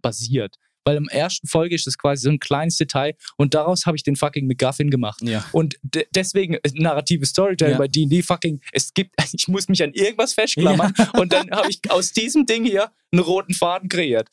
[0.00, 0.54] basiert.
[0.90, 4.02] Weil im ersten Folge ist das quasi so ein kleines Detail und daraus habe ich
[4.02, 5.20] den fucking McGuffin gemacht.
[5.22, 5.44] ja.
[5.52, 7.78] Und de deswegen äh, narrative Storytelling Ja.
[7.78, 11.78] bei D&D fucking, es gibt, ich muss mich an irgendwas festklammern und dann habe ich
[11.90, 14.28] aus diesem Ding hier einen roten Faden kreiert.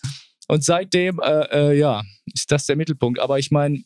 [0.47, 2.01] Und seitdem, äh, äh, ja,
[2.33, 3.19] ist das der Mittelpunkt.
[3.19, 3.83] Aber ich meine,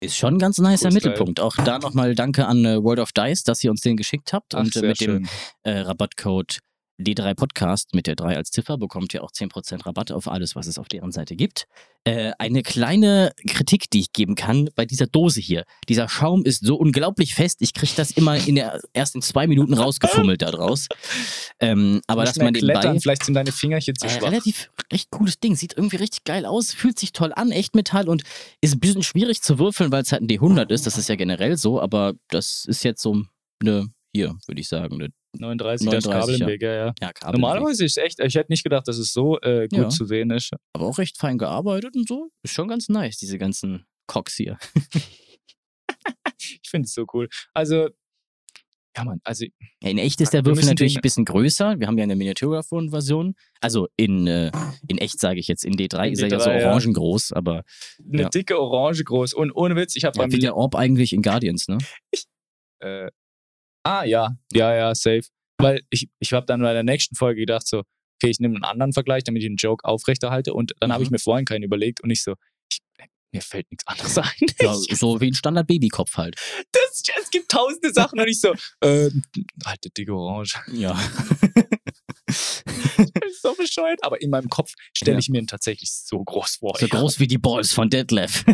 [0.00, 1.40] Ist schon ein ganz nicer Mittelpunkt.
[1.40, 4.54] Auch da nochmal danke an äh, World of Dice, dass ihr uns den geschickt habt.
[4.54, 5.26] ach, und äh, mit dem
[5.62, 6.58] äh, Rabattcode
[6.98, 10.66] D3 Podcast mit der 3 als Ziffer bekommt ihr auch 10% Rabatt auf alles, was
[10.66, 11.66] es auf deren Seite gibt.
[12.04, 15.64] Äh, eine kleine Kritik, die ich geben kann bei dieser Dose hier.
[15.88, 19.46] Dieser Schaum ist so unglaublich fest, ich kriege das immer in der, erst in zwei
[19.46, 20.86] Minuten rausgefummelt da draus.
[21.60, 22.98] Ähm, aber dass man nebenbei...
[23.00, 24.22] vielleicht sind deine Fingerchen zu Äh, schwach.
[24.28, 25.54] relativ echt cooles Ding.
[25.56, 28.22] Sieht irgendwie richtig geil aus, fühlt sich toll an, Echtmetall und
[28.60, 30.86] ist ein bisschen schwierig zu würfeln, weil es halt ein D100 ist.
[30.86, 33.22] Das ist ja generell so, aber das ist jetzt so
[33.60, 36.68] eine, hier, würde ich sagen, eine 39, das 39, Kabel im ja.
[36.68, 36.94] Ja, ja.
[37.00, 39.78] ja, Kabel Normalerweise ist es echt, ich hätte nicht gedacht, dass es so äh, gut
[39.78, 39.88] Ja.
[39.88, 40.50] zu sehen ist.
[40.72, 42.30] aber auch recht fein gearbeitet und so.
[42.42, 44.58] Ist schon ganz nice, diese ganzen Cocks hier.
[46.38, 47.28] Ich finde es so cool.
[47.54, 47.88] Also,
[48.96, 49.44] ja, Mann, also,
[49.80, 51.78] in echt ist der Würfel natürlich den- ein bisschen größer.
[51.78, 53.34] Wir haben ja eine Miniaturphone-Version.
[53.60, 54.50] Also in, äh,
[54.88, 57.62] in echt sage ich jetzt, in D3 In ist er ja so D3, orangengroß, aber
[58.12, 59.34] eine dicke Orange groß.
[59.34, 61.78] Und ohne Witz, ich habe ja, bei wie der Orb eigentlich in Guardians, ne?
[62.80, 63.10] Äh,
[63.86, 65.22] ah, ja, ja, ja, safe.
[65.58, 68.64] Weil ich, ich habe dann bei der nächsten Folge gedacht, so, okay, ich nehme einen
[68.64, 70.52] anderen Vergleich, damit ich den Joke aufrechterhalte.
[70.54, 71.14] Und dann habe ich Mhm.
[71.14, 72.34] mir vorhin keinen überlegt und ich so,
[72.70, 72.80] ich,
[73.32, 74.46] mir fällt nichts anderes ein.
[74.60, 76.36] Ja, so wie ein Standard-Babykopf halt.
[76.72, 79.10] das, es gibt tausende Sachen und ich so, äh,
[79.64, 80.58] alte dicke Orange.
[80.72, 80.98] Ja.
[83.42, 84.02] So bescheuert.
[84.02, 85.18] Aber in meinem Kopf stelle Ja.
[85.20, 86.76] ich mir ihn tatsächlich so groß vor.
[86.78, 88.44] So groß wie die Balls von Detlef.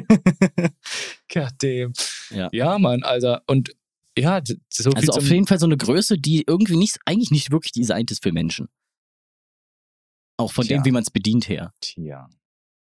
[1.33, 1.93] Goddamn.
[2.31, 2.49] Ja.
[2.53, 3.43] ja, Mann, Alter.
[3.47, 3.73] Und
[4.19, 7.51] ja, so viel Also auf jeden Fall so eine Größe, die irgendwie nicht, eigentlich nicht
[7.51, 8.69] wirklich designt ist für Menschen.
[10.39, 10.79] Auch von Tja.
[10.79, 11.73] dem, wie man es bedient her.
[11.81, 12.29] Tja,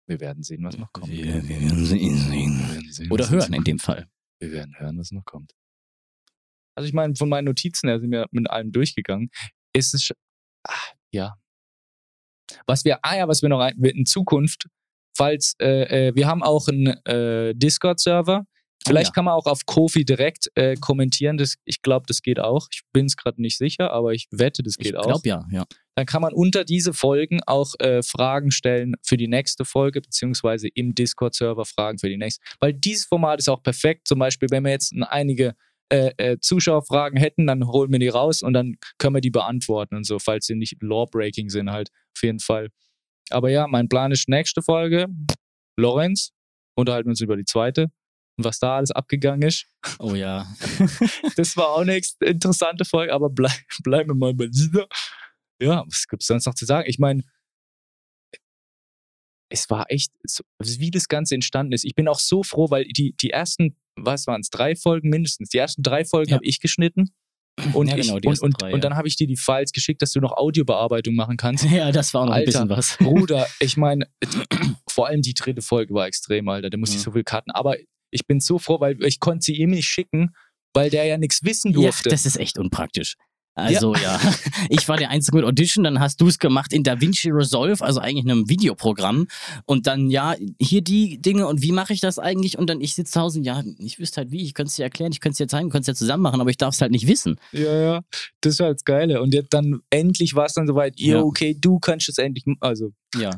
[0.08, 1.12] wir werden sehen, was noch kommt.
[1.12, 2.32] Wir, wir werden sehen.
[2.32, 4.10] Wir werden sehen, Oder hören in dem Fall.
[4.40, 5.54] Wir werden hören, was noch kommt.
[6.76, 9.30] Also ich meine, von meinen Notizen her sind wir mit allem durchgegangen.
[9.74, 10.16] Ist es, sch-
[10.68, 10.74] ah,
[11.12, 11.36] ja.
[12.66, 14.68] Was wir, ah ja, was wir noch in Zukunft,
[15.16, 18.46] falls, äh, äh, wir haben auch einen äh, Discord-Server.
[18.86, 19.14] Vielleicht ja.
[19.14, 21.38] kann man auch auf Kofi direkt äh, kommentieren.
[21.38, 22.68] Das, ich glaube, das geht auch.
[22.72, 25.06] Ich bin es gerade nicht sicher, aber ich wette, das Ich geht auch.
[25.06, 25.66] glaube ja, ja.
[25.96, 30.68] Dann kann man unter diese Folgen auch äh, Fragen stellen für die nächste Folge, beziehungsweise
[30.68, 32.44] im Discord-Server Fragen für die nächste.
[32.60, 34.08] Weil dieses Format ist auch perfekt.
[34.08, 35.56] Zum Beispiel, wenn wir jetzt einige
[35.90, 39.96] äh, äh, Zuschauerfragen hätten, dann holen wir die raus und dann können wir die beantworten
[39.96, 42.70] und so, falls sie nicht Law-Breaking sind, halt auf jeden Fall.
[43.30, 45.08] Aber ja, mein Plan ist nächste Folge.
[45.78, 46.32] Lorenz,
[46.76, 47.88] unterhalten uns über die zweite
[48.38, 49.66] und was da alles abgegangen ist.
[50.00, 50.48] Oh ja.
[51.36, 53.52] Das war auch eine interessante Folge, aber bleib,
[53.84, 54.88] bleiben wir mal bei dieser.
[55.62, 56.88] Ja, was gibt's sonst noch zu sagen?
[56.88, 57.24] Ich meine,
[59.50, 61.86] es war echt, so, wie das Ganze entstanden ist.
[61.86, 65.50] Ich bin auch so froh, weil die, die ersten, was waren es, drei Folgen mindestens,
[65.50, 66.36] die ersten drei Folgen Ja.
[66.36, 67.12] habe ich geschnitten.
[67.74, 68.90] Und, Ja, ich, genau, die und, und, drei, und ja.
[68.90, 71.64] dann habe ich dir die Files geschickt, dass du noch Audiobearbeitung machen kannst.
[71.72, 72.52] Ja, das war auch noch ein Alter.
[72.52, 72.98] bisschen was.
[72.98, 74.08] Bruder, ich meine,
[74.90, 76.70] vor allem die dritte Folge war extrem, Alter.
[76.70, 77.52] Da musste ich so viel cutten.
[77.52, 77.78] Aber
[78.12, 80.32] ich bin so froh, weil ich konnte sie ihm nicht schicken,
[80.74, 82.10] weil der ja nichts wissen Ja, durfte.
[82.10, 83.16] das ist echt unpraktisch.
[83.60, 84.20] Also ja,
[84.70, 88.00] ich war der Einzige mit Audition, dann hast du es gemacht in DaVinci Resolve, also
[88.00, 89.26] eigentlich einem Videoprogramm.
[89.66, 92.60] Und dann, ja, hier die Dinge und wie mache ich das eigentlich?
[92.60, 94.84] Und dann, ich sitze zu Hause, ja, ich wüsste halt wie, ich könnte es dir
[94.84, 96.82] erklären, ich könnte es dir zeigen, können es ja zusammen machen, aber ich darf es
[96.82, 97.40] halt nicht wissen.
[97.52, 98.02] Ja, ja,
[98.42, 99.24] das war das Geile.
[99.24, 101.22] Und jetzt dann endlich war es dann soweit, Ja.
[101.24, 103.32] okay, du kannst es endlich, also Ja,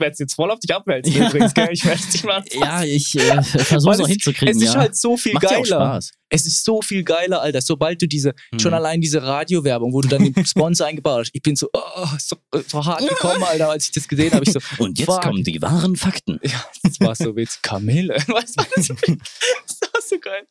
[0.00, 1.28] ich werde es jetzt voll auf dich abwälzen Ja.
[1.28, 1.68] übrigens, gell?
[1.70, 4.56] Ich werde dich mal ja ich äh, versuche es auch hinzukriegen.
[4.56, 4.80] Es ist ja.
[4.80, 5.64] halt so viel Macht geiler.
[5.66, 6.12] Spaß.
[6.32, 7.60] Es ist so viel geiler, Alter.
[7.60, 8.58] Sobald du diese, Hm.
[8.60, 12.06] schon allein diese Radiowerbung, wo du dann den Sponsor eingebaut hast, ich bin so, oh,
[12.18, 12.36] so,
[12.66, 14.44] so hart gekommen, Alter, als ich das gesehen habe.
[14.44, 15.22] Ich so, Und jetzt fuck.
[15.22, 16.38] kommen die wahren Fakten.
[16.42, 17.62] Ja, das war so witzig.
[17.62, 18.14] Kamele.
[18.28, 20.42] Weißt du, das, das war so geil.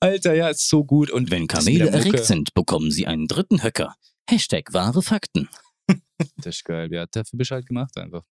[0.00, 1.10] Alter, ja, ist so gut.
[1.10, 3.94] Und Wenn Kamele erregt sind, bekommen sie einen dritten Höcker.
[4.28, 5.48] Hashtag wahre Fakten.
[6.36, 6.92] Das ist geil.
[6.92, 8.24] Ja, dafür bist du halt gemacht einfach.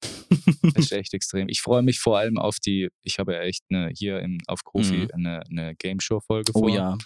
[0.73, 1.47] Das ist echt extrem.
[1.49, 4.63] Ich freue mich vor allem auf die, ich habe ja echt eine, hier im, auf
[4.63, 5.09] Kofi Mhm.
[5.13, 6.69] eine, eine Game Show Folge Oh vor.
[6.69, 6.97] ja,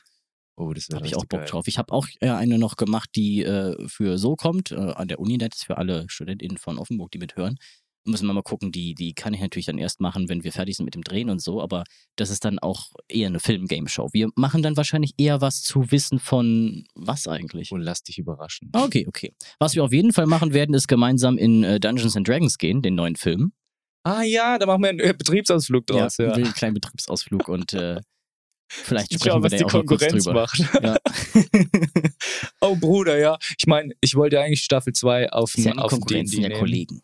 [0.57, 1.47] Oh, das habe ich auch Bock geil.
[1.49, 1.67] drauf.
[1.67, 5.19] Ich habe auch äh, eine noch gemacht, die äh, für so kommt, äh, an der
[5.19, 7.57] Uninet, für alle StudentInnen von Offenburg, die mithören.
[8.03, 10.75] Müssen wir mal gucken, die, die kann ich natürlich dann erst machen, wenn wir fertig
[10.75, 11.83] sind mit dem Drehen und so, aber
[12.15, 14.09] das ist dann auch eher eine Film-Game-Show.
[14.11, 17.71] Wir machen dann wahrscheinlich eher was zu wissen von was eigentlich.
[17.71, 18.69] Und lass dich überraschen.
[18.73, 19.33] Ah, Okay, okay.
[19.59, 22.81] Was wir auf jeden Fall machen werden, ist gemeinsam in äh, Dungeons and Dragons gehen,
[22.81, 23.53] den neuen Film.
[24.03, 26.17] Ah ja, da machen wir einen äh, Betriebsausflug draus.
[26.17, 28.01] Ja, einen kleinen Betriebsausflug und äh,
[28.67, 30.41] vielleicht Ich sprechen wir was da die ja Konkurrenz drüber.
[30.41, 30.59] macht.
[30.81, 30.97] Ja.
[32.61, 33.37] oh Bruder, ja.
[33.59, 36.53] Ich meine, ich wollte ja eigentlich Staffel 2 auf, ja den- auf ja nehmen.
[36.59, 37.01] Kollegen.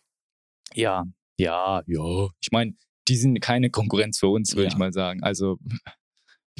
[0.73, 1.05] Ja,
[1.39, 2.29] ja, ja.
[2.41, 2.73] Ich meine,
[3.07, 4.69] die sind keine Konkurrenz für uns, würde Ja.
[4.71, 5.23] ich mal sagen.
[5.23, 5.57] Also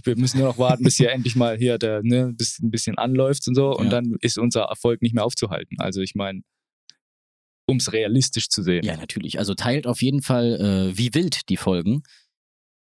[0.03, 2.97] wir müssen nur noch warten, bis hier endlich mal hier der, ne, bis ein bisschen
[2.97, 3.71] anläuft und so.
[3.71, 3.91] Und Ja.
[3.91, 5.79] dann ist unser Erfolg nicht mehr aufzuhalten.
[5.79, 6.41] Also ich meine,
[7.69, 8.85] um es realistisch zu sehen.
[8.85, 9.39] Ja, natürlich.
[9.39, 12.03] Also teilt auf jeden Fall äh, wie wild die Folgen.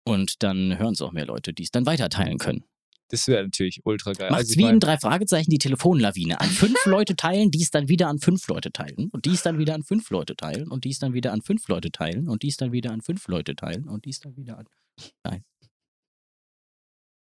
[0.05, 2.63] Und dann hören es auch mehr Leute, die es dann weiter teilen können.
[3.09, 4.29] Das wäre natürlich ultra geil.
[4.29, 6.39] Macht's Also wie in drei Fragezeichen die Telefonlawine.
[6.39, 9.09] An fünf Leute teilen, die es dann wieder an fünf Leute teilen.
[9.11, 10.69] Und die es dann wieder an fünf Leute teilen.
[10.69, 12.29] Und die es dann wieder an fünf Leute teilen.
[12.29, 13.87] Und die es dann wieder an fünf Leute teilen.
[13.89, 14.67] Und die es dann wieder an.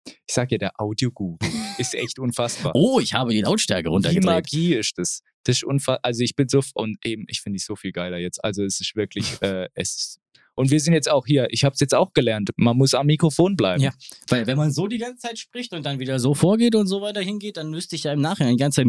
[0.06, 1.38] ich sag ja, der Audioguru
[1.78, 2.74] ist echt unfassbar.
[2.76, 4.26] Oh, ich habe die Lautstärke Wie runtergedreht.
[4.26, 5.22] Magie ist das?
[5.44, 6.00] Das ist unfassbar.
[6.04, 8.44] Also ich bin so und eben, ich finde die so viel geiler jetzt.
[8.44, 10.20] Also es ist wirklich, äh, es ist,
[10.58, 11.48] und wir sind jetzt auch hier.
[11.52, 12.50] Ich habe es jetzt auch gelernt.
[12.58, 13.84] Man muss am Mikrofon bleiben.
[13.84, 13.92] Ja.
[14.28, 17.02] Weil wenn man so die ganze Zeit spricht und dann wieder so vorgeht und so
[17.02, 18.88] weiter hingeht, dann müsste ich ja im Nachhinein die ganze Zeit.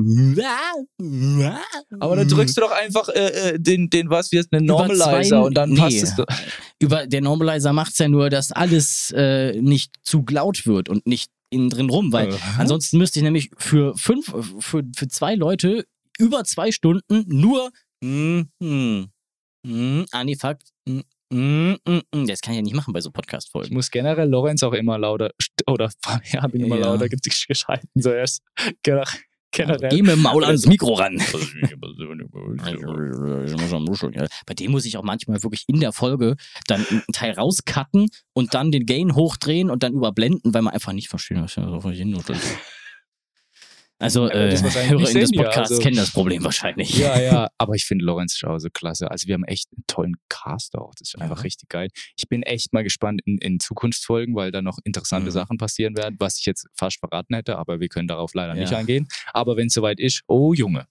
[2.01, 5.23] Aber dann drückst du doch einfach äh, äh, den, den was wie heißt einen Normalizer
[5.23, 5.79] zwei- und dann nee.
[5.79, 6.25] passt es doch.
[6.79, 11.07] Über der Normalizer macht es ja nur, dass alles äh, nicht zu laut wird und
[11.07, 12.61] nicht innen drin rum, weil Aha.
[12.61, 15.85] ansonsten müsste ich nämlich für fünf, für, für zwei Leute
[16.19, 17.71] über zwei Stunden nur
[18.03, 19.07] mm, mm,
[19.65, 20.59] mm, ah nee, fuck,
[21.31, 23.75] mm, mm, mm, das kann ich ja nicht machen bei so Ich Podcast-Folgen.
[23.75, 25.31] muss generell Lorenz auch immer lauter
[25.67, 25.91] oder
[26.33, 26.87] ja, bin immer Ja.
[26.87, 27.89] lauter ge- geschalten.
[27.95, 28.43] So erst
[28.85, 29.09] gener-
[29.51, 29.89] generell.
[29.91, 31.19] Geh mit dem Maul ans Mikro ran.
[34.47, 36.37] Bei dem muss ich auch manchmal wirklich in der Folge
[36.67, 40.93] dann einen Teil rauscutten und dann den Gain hochdrehen und dann überblenden, weil man einfach
[40.93, 42.41] nicht versteht, was da so vor sich hin nuschelt.
[44.01, 46.97] Also, äh, das Hörer nicht in des Podcasts also- kennen das Problem wahrscheinlich.
[46.97, 49.11] Ja, ja, aber ich finde Lorenz so klasse.
[49.11, 50.93] Also wir haben echt einen tollen Cast auch.
[50.97, 51.23] Das ist Ja.
[51.23, 51.89] einfach richtig geil.
[52.17, 55.33] Ich bin echt mal gespannt in, in Zukunftsfolgen, weil da noch interessante Mhm.
[55.33, 58.71] Sachen passieren werden, was ich jetzt fast verraten hätte, aber wir können darauf leider nicht
[58.71, 58.79] Ja.
[58.79, 59.09] eingehen.
[59.33, 60.87] Aber wenn es soweit ist, oh Junge,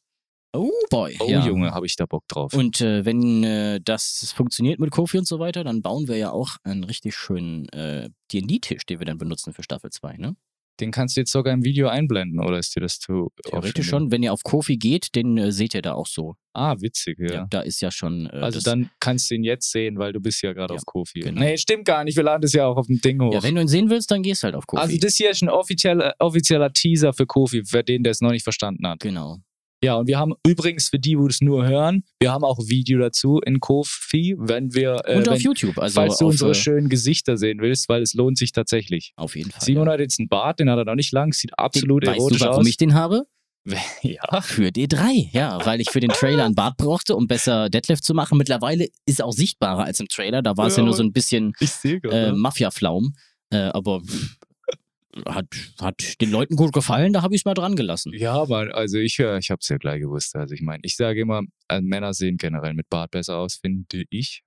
[0.53, 1.15] Oh boy.
[1.19, 1.45] oh ja.
[1.45, 2.53] Junge, habe ich da Bock drauf.
[2.53, 6.31] Und äh, wenn äh, das funktioniert mit Kofi und so weiter, dann bauen wir ja
[6.31, 10.35] auch einen richtig schönen äh, D&D-Tisch, den wir dann benutzen für Staffel 2, ne?
[10.79, 14.11] Den kannst du jetzt sogar im Video einblenden, oder ist dir das zu Theoretisch schon.
[14.11, 16.35] Wenn ihr auf Kofi geht, den äh, seht ihr da auch so.
[16.53, 17.45] Ah, witzig, ja.
[17.49, 18.27] Da ist ja schon.
[18.27, 20.85] Äh, Also dann kannst du ihn jetzt sehen, weil du bist ja gerade Ja, auf
[20.85, 21.19] Kofi.
[21.19, 21.39] genau.
[21.41, 22.15] Nee, stimmt gar nicht.
[22.15, 23.33] Wir laden das ja auch auf dem Ding hoch.
[23.33, 24.81] Ja, wenn du ihn sehen willst, dann gehst halt auf Kofi.
[24.81, 28.31] also das hier ist ein offizieller, offizieller Teaser für Kofi, für den, der es noch
[28.31, 28.99] nicht verstanden hat.
[28.99, 29.37] genau.
[29.83, 32.67] Ja, und wir haben übrigens für die, die es nur hören, wir haben auch ein
[32.67, 35.77] Video dazu in Kofi, wenn wir, äh, Und auf wenn, YouTube.
[35.77, 39.13] Also falls du unsere äh, schönen Gesichter sehen willst, weil es lohnt sich tatsächlich.
[39.17, 39.61] auf jeden Fall.
[39.61, 39.93] Simon ja.
[39.93, 42.21] hat jetzt einen Bart, den hat er noch nicht lang, sieht Den- absolut weißt du,
[42.21, 42.67] erotisch warum aus.
[42.67, 43.25] ich den habe?
[44.01, 44.41] Ja.
[44.41, 48.13] Für D3, ja, weil ich für den Trailer ein Bart brauchte, um besser Deadlift zu
[48.13, 48.37] machen.
[48.37, 50.41] Mittlerweile ist er auch sichtbarer als im Trailer.
[50.41, 51.51] Da war es ja, Ja, nur so ein bisschen
[51.83, 53.13] äh, Mafia-Flaum.
[53.49, 54.36] Äh, aber pff,
[55.25, 55.47] hat,
[55.79, 58.11] hat den Leuten gut gefallen, da habe ich es mal dran gelassen.
[58.15, 60.35] Ja, aber also ich, äh, ich habe es ja gleich gewusst.
[60.35, 64.03] Also ich meine, ich sage immer, äh, Männer sehen generell mit Bart besser aus, finde
[64.09, 64.43] ich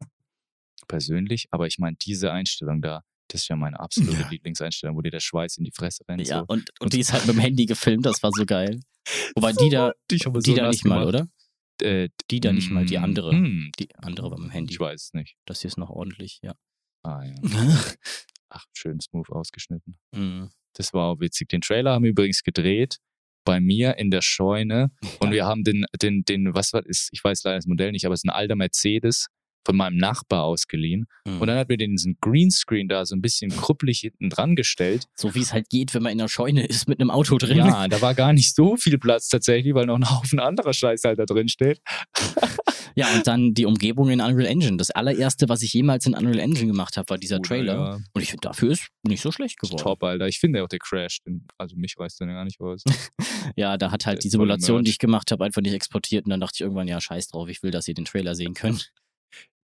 [0.89, 1.47] persönlich.
[1.51, 4.29] Aber ich meine, diese Einstellung da, das ist ja meine absolute Ja.
[4.29, 6.27] Lieblingseinstellung, wo dir der Schweiß in die Fresse rennt.
[6.27, 6.45] Ja, so.
[6.49, 8.81] und, und die ist halt mit dem Handy gefilmt, das war so geil.
[9.35, 11.07] Wobei die da, die so da nicht mal, gemacht.
[11.07, 11.29] oder?
[11.83, 13.35] Äh, Die da nicht mal, die mm, andere.
[13.35, 14.75] mm, Die andere war mit dem Handy.
[14.75, 15.37] ich weiß es nicht.
[15.47, 16.55] Das hier ist noch ordentlich, ja.
[17.03, 17.35] Ah ja.
[18.51, 19.97] Ach, schön smooth ausgeschnitten.
[20.13, 20.51] Mhm.
[20.75, 21.49] Das war auch witzig.
[21.49, 22.99] Den Trailer haben wir übrigens gedreht
[23.45, 27.09] bei mir in der Scheune und wir haben den, den, den, was war das?
[27.11, 29.29] Ich weiß leider das Modell nicht, aber es ist ein alter Mercedes
[29.65, 31.07] von meinem Nachbar ausgeliehen.
[31.27, 31.41] Mhm.
[31.41, 35.05] Und dann hat mir den diesen Greenscreen da so ein bisschen kruppelig hinten dran gestellt.
[35.17, 37.59] So wie es halt geht, wenn man in der Scheune ist mit einem Auto drin.
[37.59, 41.03] Ja, da war gar nicht so viel Platz tatsächlich, weil noch ein Haufen anderer Scheiß
[41.05, 41.81] halt da drin steht.
[42.95, 44.77] Ja, und dann die Umgebung in Unreal Engine.
[44.77, 47.75] Das allererste, was ich jemals in Unreal Engine gemacht habe, war dieser Oder, Trailer.
[47.75, 49.83] Ja, Und ich finde, dafür ist nicht so schlecht geworden.
[49.83, 50.27] top, Alter.
[50.29, 51.21] Ich finde auch der Crash,
[51.59, 52.83] also mich reißt der gar nicht aus.
[53.57, 55.73] Ja, da hat Der halt die voll im Simulation, die ich gemacht habe, einfach nicht
[55.73, 56.27] exportiert.
[56.27, 58.55] Und dann dachte ich irgendwann, ja, scheiß drauf, ich will, dass ihr den Trailer sehen
[58.55, 58.93] könnt.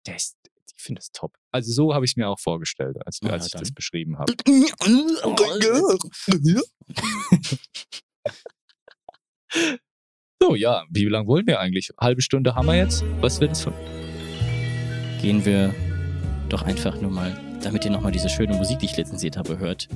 [0.08, 0.36] Der ist,
[0.78, 1.34] ich finde das top.
[1.52, 3.62] Also so habe ich es mir auch vorgestellt, als, Ja, als ich dann.
[3.62, 4.34] das beschrieben habe.
[10.42, 11.92] So, ja, wie lange wollen wir eigentlich?
[12.00, 13.04] Halbe Stunde haben wir jetzt?
[13.22, 13.74] Was wird es von?
[15.22, 15.74] Gehen wir
[16.50, 19.88] doch einfach nur mal, damit ihr nochmal diese schöne Musik, die ich lizenziert habe, hört,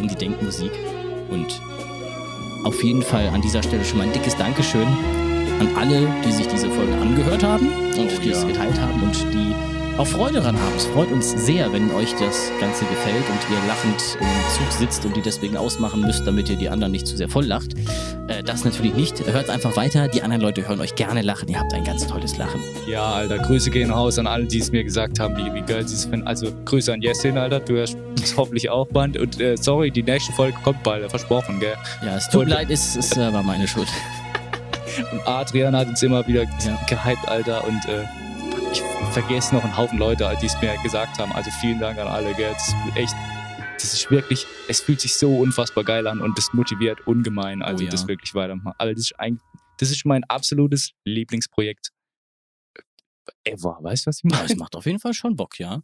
[0.00, 0.72] in die Denkmusik.
[1.30, 1.60] Und
[2.64, 4.86] auf jeden Fall an dieser Stelle schon mal ein dickes Dankeschön
[5.60, 8.48] an alle, die sich diese Folge angehört haben und Oh die es ja.
[8.48, 9.54] geteilt haben und die
[9.98, 10.72] auch Freude daran haben.
[10.76, 15.04] Es freut uns sehr, wenn euch das Ganze gefällt und ihr lachend im Zug sitzt
[15.04, 17.74] und die deswegen ausmachen müsst, damit ihr die anderen nicht zu sehr voll lacht.
[18.26, 19.24] Äh, das natürlich nicht.
[19.24, 20.08] Hört einfach weiter.
[20.08, 21.48] Die anderen Leute hören euch gerne lachen.
[21.48, 22.60] Ihr habt ein ganz tolles Lachen.
[22.88, 25.86] Ja, Alter, Grüße gehen raus an alle, die es mir gesagt haben, wie, wie geil
[25.86, 26.26] sie es finden.
[26.26, 29.16] Also Grüße an Jessin, Alter, du hörst es hoffentlich auch bald.
[29.16, 31.74] Und äh, sorry, die nächste Folge kommt bald, versprochen, gell?
[32.04, 33.88] Ja, es tut mir leid, es, es äh, war meine Schuld.
[35.12, 36.80] Und Adrian hat uns immer wieder Ja.
[36.88, 37.64] gehypt, Alter.
[37.64, 38.04] Und äh,
[38.72, 41.32] ich vergesse noch einen Haufen Leute, die es mir gesagt haben.
[41.32, 42.52] Also vielen Dank an alle, gell?
[42.52, 43.14] Das ist echt,
[43.74, 47.62] das ist wirklich, es fühlt sich so unfassbar geil an und das motiviert ungemein.
[47.62, 47.90] Also Oh ja.
[47.90, 48.74] das wirklich weitermachen.
[48.78, 49.42] Aber das ist eigentlich,
[49.78, 51.90] das ist mein absolutes Lieblingsprojekt
[53.44, 53.78] ever.
[53.80, 54.52] Weißt du, was ich Ja, meine?
[54.52, 55.80] es macht auf jeden Fall schon Bock, ja.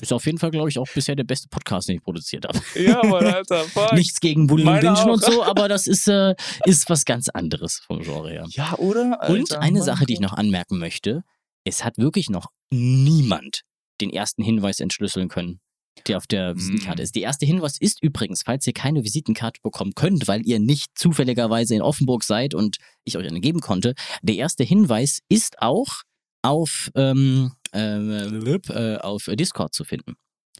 [0.00, 2.60] Ist auf jeden Fall, glaube ich, auch bisher der beste Podcast, den ich produziert habe.
[2.74, 3.92] Ja, Mann, Alter, fuck.
[3.92, 7.80] Nichts gegen Bullen und Bingen und so, aber das ist, äh, ist was ganz anderes
[7.86, 8.46] vom Genre her.
[8.50, 9.18] Ja, oder?
[9.28, 11.22] Und Alter, eine Mann, Sache, die ich noch anmerken möchte,
[11.64, 13.62] es hat wirklich noch niemand
[14.00, 15.60] den ersten Hinweis entschlüsseln können,
[16.08, 16.56] der auf der Mm.
[16.58, 17.14] Visitenkarte ist.
[17.14, 21.74] Der erste Hinweis ist übrigens, falls ihr keine Visitenkarte bekommen könnt, weil ihr nicht zufälligerweise
[21.74, 26.02] in Offenburg seid und ich euch eine geben konnte, der erste Hinweis ist auch
[26.42, 30.14] auf, ähm, äh, äh, auf Discord zu finden.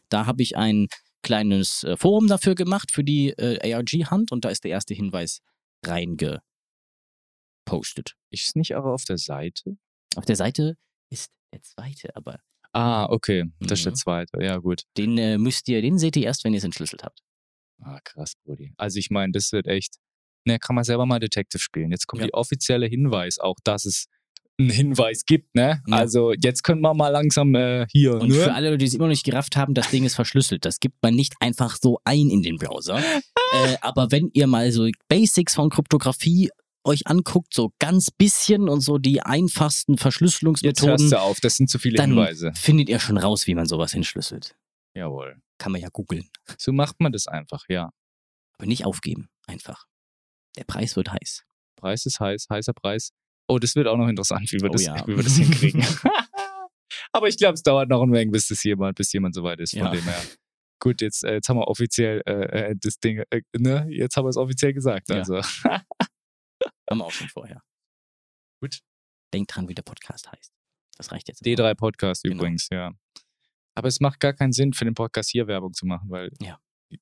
[0.08, 0.88] Da habe ich ein
[1.22, 5.40] kleines äh, Forum dafür gemacht für die äh, ARG-Hand und da ist der erste Hinweis
[5.86, 6.42] reingepostet.
[8.30, 9.76] Ist nicht aber auf der Seite?
[10.16, 10.76] Auf der Seite
[11.10, 12.38] ist der zweite, aber
[12.74, 13.44] Ah, okay.
[13.60, 13.96] Das ist der Mhm.
[13.96, 14.42] zweite.
[14.42, 14.84] Ja, gut.
[14.96, 17.20] den äh, müsst ihr, den seht ihr erst, wenn ihr es entschlüsselt habt.
[17.82, 18.72] Ah, krass, Brudi.
[18.78, 19.96] Also ich meine, das wird echt.
[20.46, 21.90] Ne, kann man selber mal Detective spielen.
[21.90, 22.26] Jetzt kommt Ja.
[22.28, 24.06] die offizielle Hinweis, auch dass es
[24.58, 25.82] einen Hinweis gibt, ne?
[25.86, 25.96] Ja.
[25.96, 28.14] Also jetzt können wir mal langsam äh, hier.
[28.14, 28.34] Und ne?
[28.34, 30.64] für alle, die es immer noch nicht gerafft haben, das Ding ist verschlüsselt.
[30.64, 32.98] Das gibt man nicht einfach so ein in den Browser.
[33.52, 36.50] äh, aber wenn ihr mal so Basics von Kryptographie
[36.84, 41.56] euch anguckt, so ganz bisschen und so die einfachsten Jetzt hörst Verschlüsselungsmethoden, du auf, das
[41.56, 42.52] sind zu viele dann Hinweise.
[42.54, 44.56] findet ihr schon raus, wie man sowas entschlüsselt.
[44.94, 45.40] Jawohl.
[45.58, 46.28] Kann man ja googeln.
[46.58, 47.90] So macht man das einfach, ja.
[48.58, 49.28] Aber nicht aufgeben.
[49.46, 49.86] Einfach.
[50.56, 51.44] Der Preis wird heiß.
[51.76, 53.12] Preis ist heiß, heißer Preis.
[53.52, 55.06] Oh, das wird auch noch interessant, wie wir, Oh das, ja.
[55.06, 55.82] wie wir das hinkriegen.
[57.12, 59.72] Aber ich glaube, es dauert noch ein wenig, bis das jemand, bis jemand soweit ist.
[59.72, 59.90] Von Ja.
[59.90, 60.22] dem her.
[60.80, 63.86] Gut, jetzt, äh, jetzt haben wir offiziell äh, äh, das Ding, äh, ne?
[63.90, 65.08] Jetzt haben wir es offiziell gesagt.
[65.10, 65.16] Ja.
[65.16, 65.36] Also.
[66.90, 67.62] Haben wir auch schon vorher.
[68.60, 68.80] Gut.
[69.32, 70.52] Denkt dran, wie der Podcast heißt.
[70.96, 71.44] Das reicht jetzt.
[71.44, 72.36] D3 Podcast Genau.
[72.36, 72.92] übrigens, ja.
[73.74, 76.58] Aber es macht gar keinen Sinn, für den Podcast hier Werbung zu machen, weil Ja.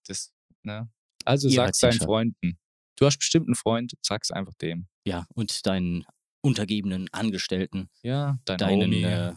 [0.07, 0.33] das,
[0.63, 0.91] ne?
[1.25, 1.99] Also ja deinen.
[1.99, 2.59] Freunden.
[2.97, 4.87] Du hast bestimmt einen Freund, sag's einfach dem.
[5.07, 6.05] Ja, und deinen
[6.43, 9.03] untergebenen Angestellten, Ja, dein deinen Homie.
[9.05, 9.35] äh,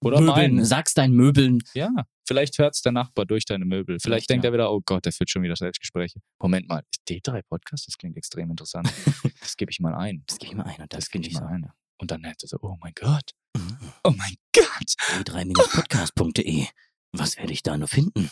[0.00, 0.64] Oder Möbeln, meinen.
[0.64, 1.60] sag's deinen Möbeln.
[1.74, 1.90] Ja,
[2.26, 3.98] vielleicht hört's der Nachbar durch deine Möbel.
[3.98, 4.50] Vielleicht Vielleicht, denkt ja.
[4.50, 6.20] er wieder, oh Gott, der führt schon wieder Selbstgespräche.
[6.40, 7.86] Moment mal, ist D3 Podcast?
[7.86, 8.92] Das klingt extrem interessant.
[9.40, 10.24] das gebe ich mal ein.
[10.26, 11.44] Das gebe ich mal ein und das, Das gebe ich so.
[11.44, 11.70] ein.
[11.98, 13.78] Und dann hätte er so, oh mein Gott, Mhm.
[14.02, 14.94] oh mein Gott.
[15.20, 16.66] e3-podcast.de.
[17.12, 18.28] Was werde ich da nur finden?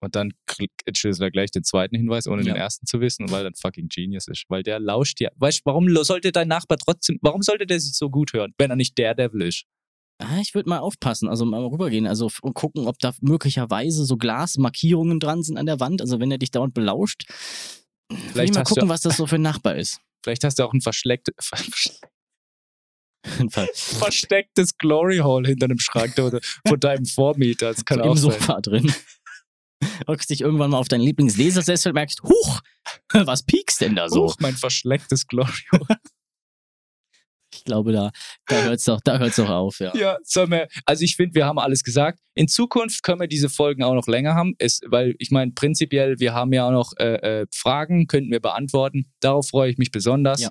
[0.00, 2.52] Und dann schüttelt er gleich den zweiten Hinweis, ohne Ja.
[2.54, 4.44] den ersten zu wissen, weil er ein fucking Genius ist.
[4.48, 5.30] Weil der lauscht ja.
[5.36, 8.70] Weißt du, warum sollte dein Nachbar trotzdem, warum sollte der sich so gut hören, wenn
[8.70, 9.64] er nicht Daredevil ist?
[10.20, 14.16] Ah, ich würde mal aufpassen, also mal rübergehen, also und gucken, ob da möglicherweise so
[14.16, 16.00] Glasmarkierungen dran sind an der Wand.
[16.00, 17.24] Also wenn er dich dauernd belauscht,
[18.32, 20.00] vielleicht mal gucken, was das so für ein Nachbar ist.
[20.24, 21.32] Vielleicht hast du auch ein verschleckte,
[23.26, 23.68] Auf jeden Fall.
[23.74, 27.68] verstecktes Glory Hole hinter einem Schrank oder von deinem Vormieter.
[27.72, 28.30] Das kann so auch im sein.
[28.32, 28.92] Sofa drin.
[30.06, 32.60] Rückst dich irgendwann mal auf deinen Lieblingslasersessel und merkst, huch,
[33.12, 34.26] was piekst denn da so?
[34.26, 35.86] Huch, mein verschlecktes Glory Hole.
[37.54, 38.10] Ich glaube, da,
[38.46, 39.92] da hört's doch, da hört's doch auf, ja.
[39.94, 40.18] Ja,
[40.48, 42.18] wir, also ich finde, wir haben alles gesagt.
[42.34, 46.18] In Zukunft können wir diese Folgen auch noch länger haben, es, weil ich meine, prinzipiell,
[46.18, 49.06] wir haben ja auch noch äh, äh, Fragen, könnten wir beantworten.
[49.20, 50.40] Darauf freue ich mich besonders.
[50.40, 50.50] Ja.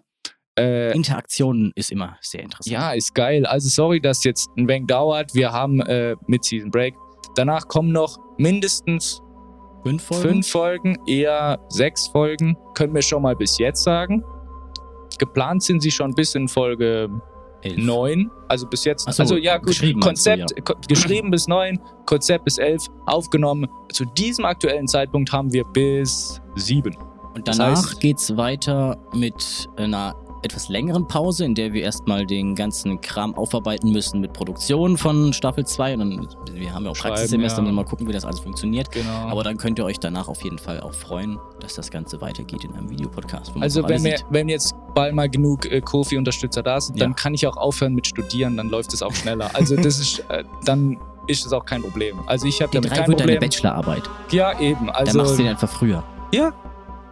[0.60, 2.74] Äh, Interaktion ist immer sehr interessant.
[2.74, 3.46] ja, ist geil.
[3.46, 5.36] Also sorry, dass jetzt ein wenig dauert.
[5.36, 6.96] Wir haben äh, mit Season Break.
[7.36, 9.22] Danach kommen noch mindestens
[9.88, 10.24] Fünf Folgen?
[10.30, 14.24] fünf Folgen, eher sechs Folgen, können wir schon mal bis jetzt sagen.
[15.18, 17.10] Geplant sind sie schon bis in Folge
[17.62, 17.78] Elf.
[17.78, 19.12] 9, also bis jetzt.
[19.12, 22.86] So, also ja, gut, geschrieben meinst du, Konzept ko geschrieben bis 9, Konzept bis 11,
[23.08, 23.68] aufgenommen.
[23.92, 26.96] Zu diesem aktuellen Zeitpunkt haben wir bis 7.
[27.34, 32.26] Und Das danach heißt- geht's weiter mit einer etwas längeren Pause, in der wir erstmal
[32.26, 35.94] den ganzen Kram aufarbeiten müssen mit Produktion von Staffel 2.
[35.94, 37.72] Und dann, wir haben ja auch Schreiben, Praxissemester ja.
[37.72, 38.92] mal gucken, wie das alles funktioniert.
[38.92, 39.10] Genau.
[39.30, 42.64] Aber dann könnt ihr euch danach auf jeden Fall auch freuen, dass das Ganze weitergeht
[42.64, 43.54] in einem Videopodcast.
[43.60, 47.06] also wenn, wir, wenn jetzt bald mal genug äh, Kofi-Unterstützer da sind, Ja.
[47.06, 49.50] dann kann ich auch aufhören mit Studieren, dann läuft es auch schneller.
[49.54, 52.20] Also das ist, äh, dann ist es auch kein Problem.
[52.26, 53.50] Also ich habe damit drei kein wird deine Problem.
[53.50, 54.04] Bachelorarbeit.
[54.32, 54.86] Ja, eben.
[54.88, 56.04] Dann Also machst du den einfach früher.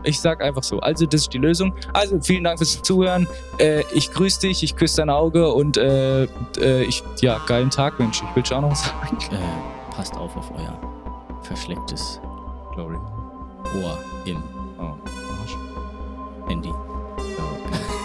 [0.05, 0.79] Ich sag einfach so.
[0.79, 1.73] Also, das ist die Lösung.
[1.93, 3.27] Also, vielen Dank fürs Zuhören.
[3.59, 6.23] Äh, ich grüße dich, ich küsse dein Auge und äh,
[6.59, 8.35] äh, ich, ja, geilen Tag wünsche ich.
[8.35, 9.17] Willst du auch noch was sagen?
[9.31, 10.79] Äh, passt auf auf euer
[11.43, 12.19] verschlecktes
[12.73, 12.97] Glory.
[13.83, 14.41] Ohr im
[14.77, 14.83] Oh,
[15.41, 15.57] Arsch.
[16.47, 16.71] Handy.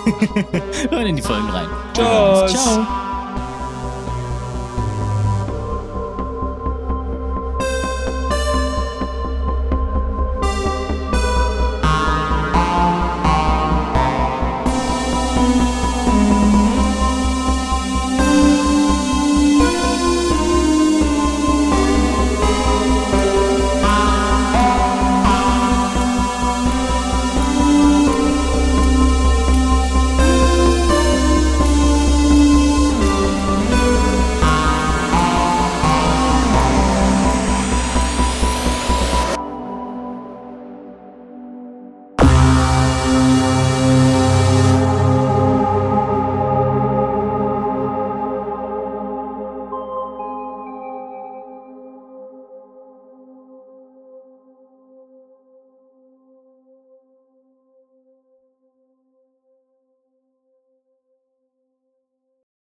[0.91, 1.69] Hören in die Folgen rein.
[1.95, 2.53] Tschüss.
[2.63, 3.10] Ciao.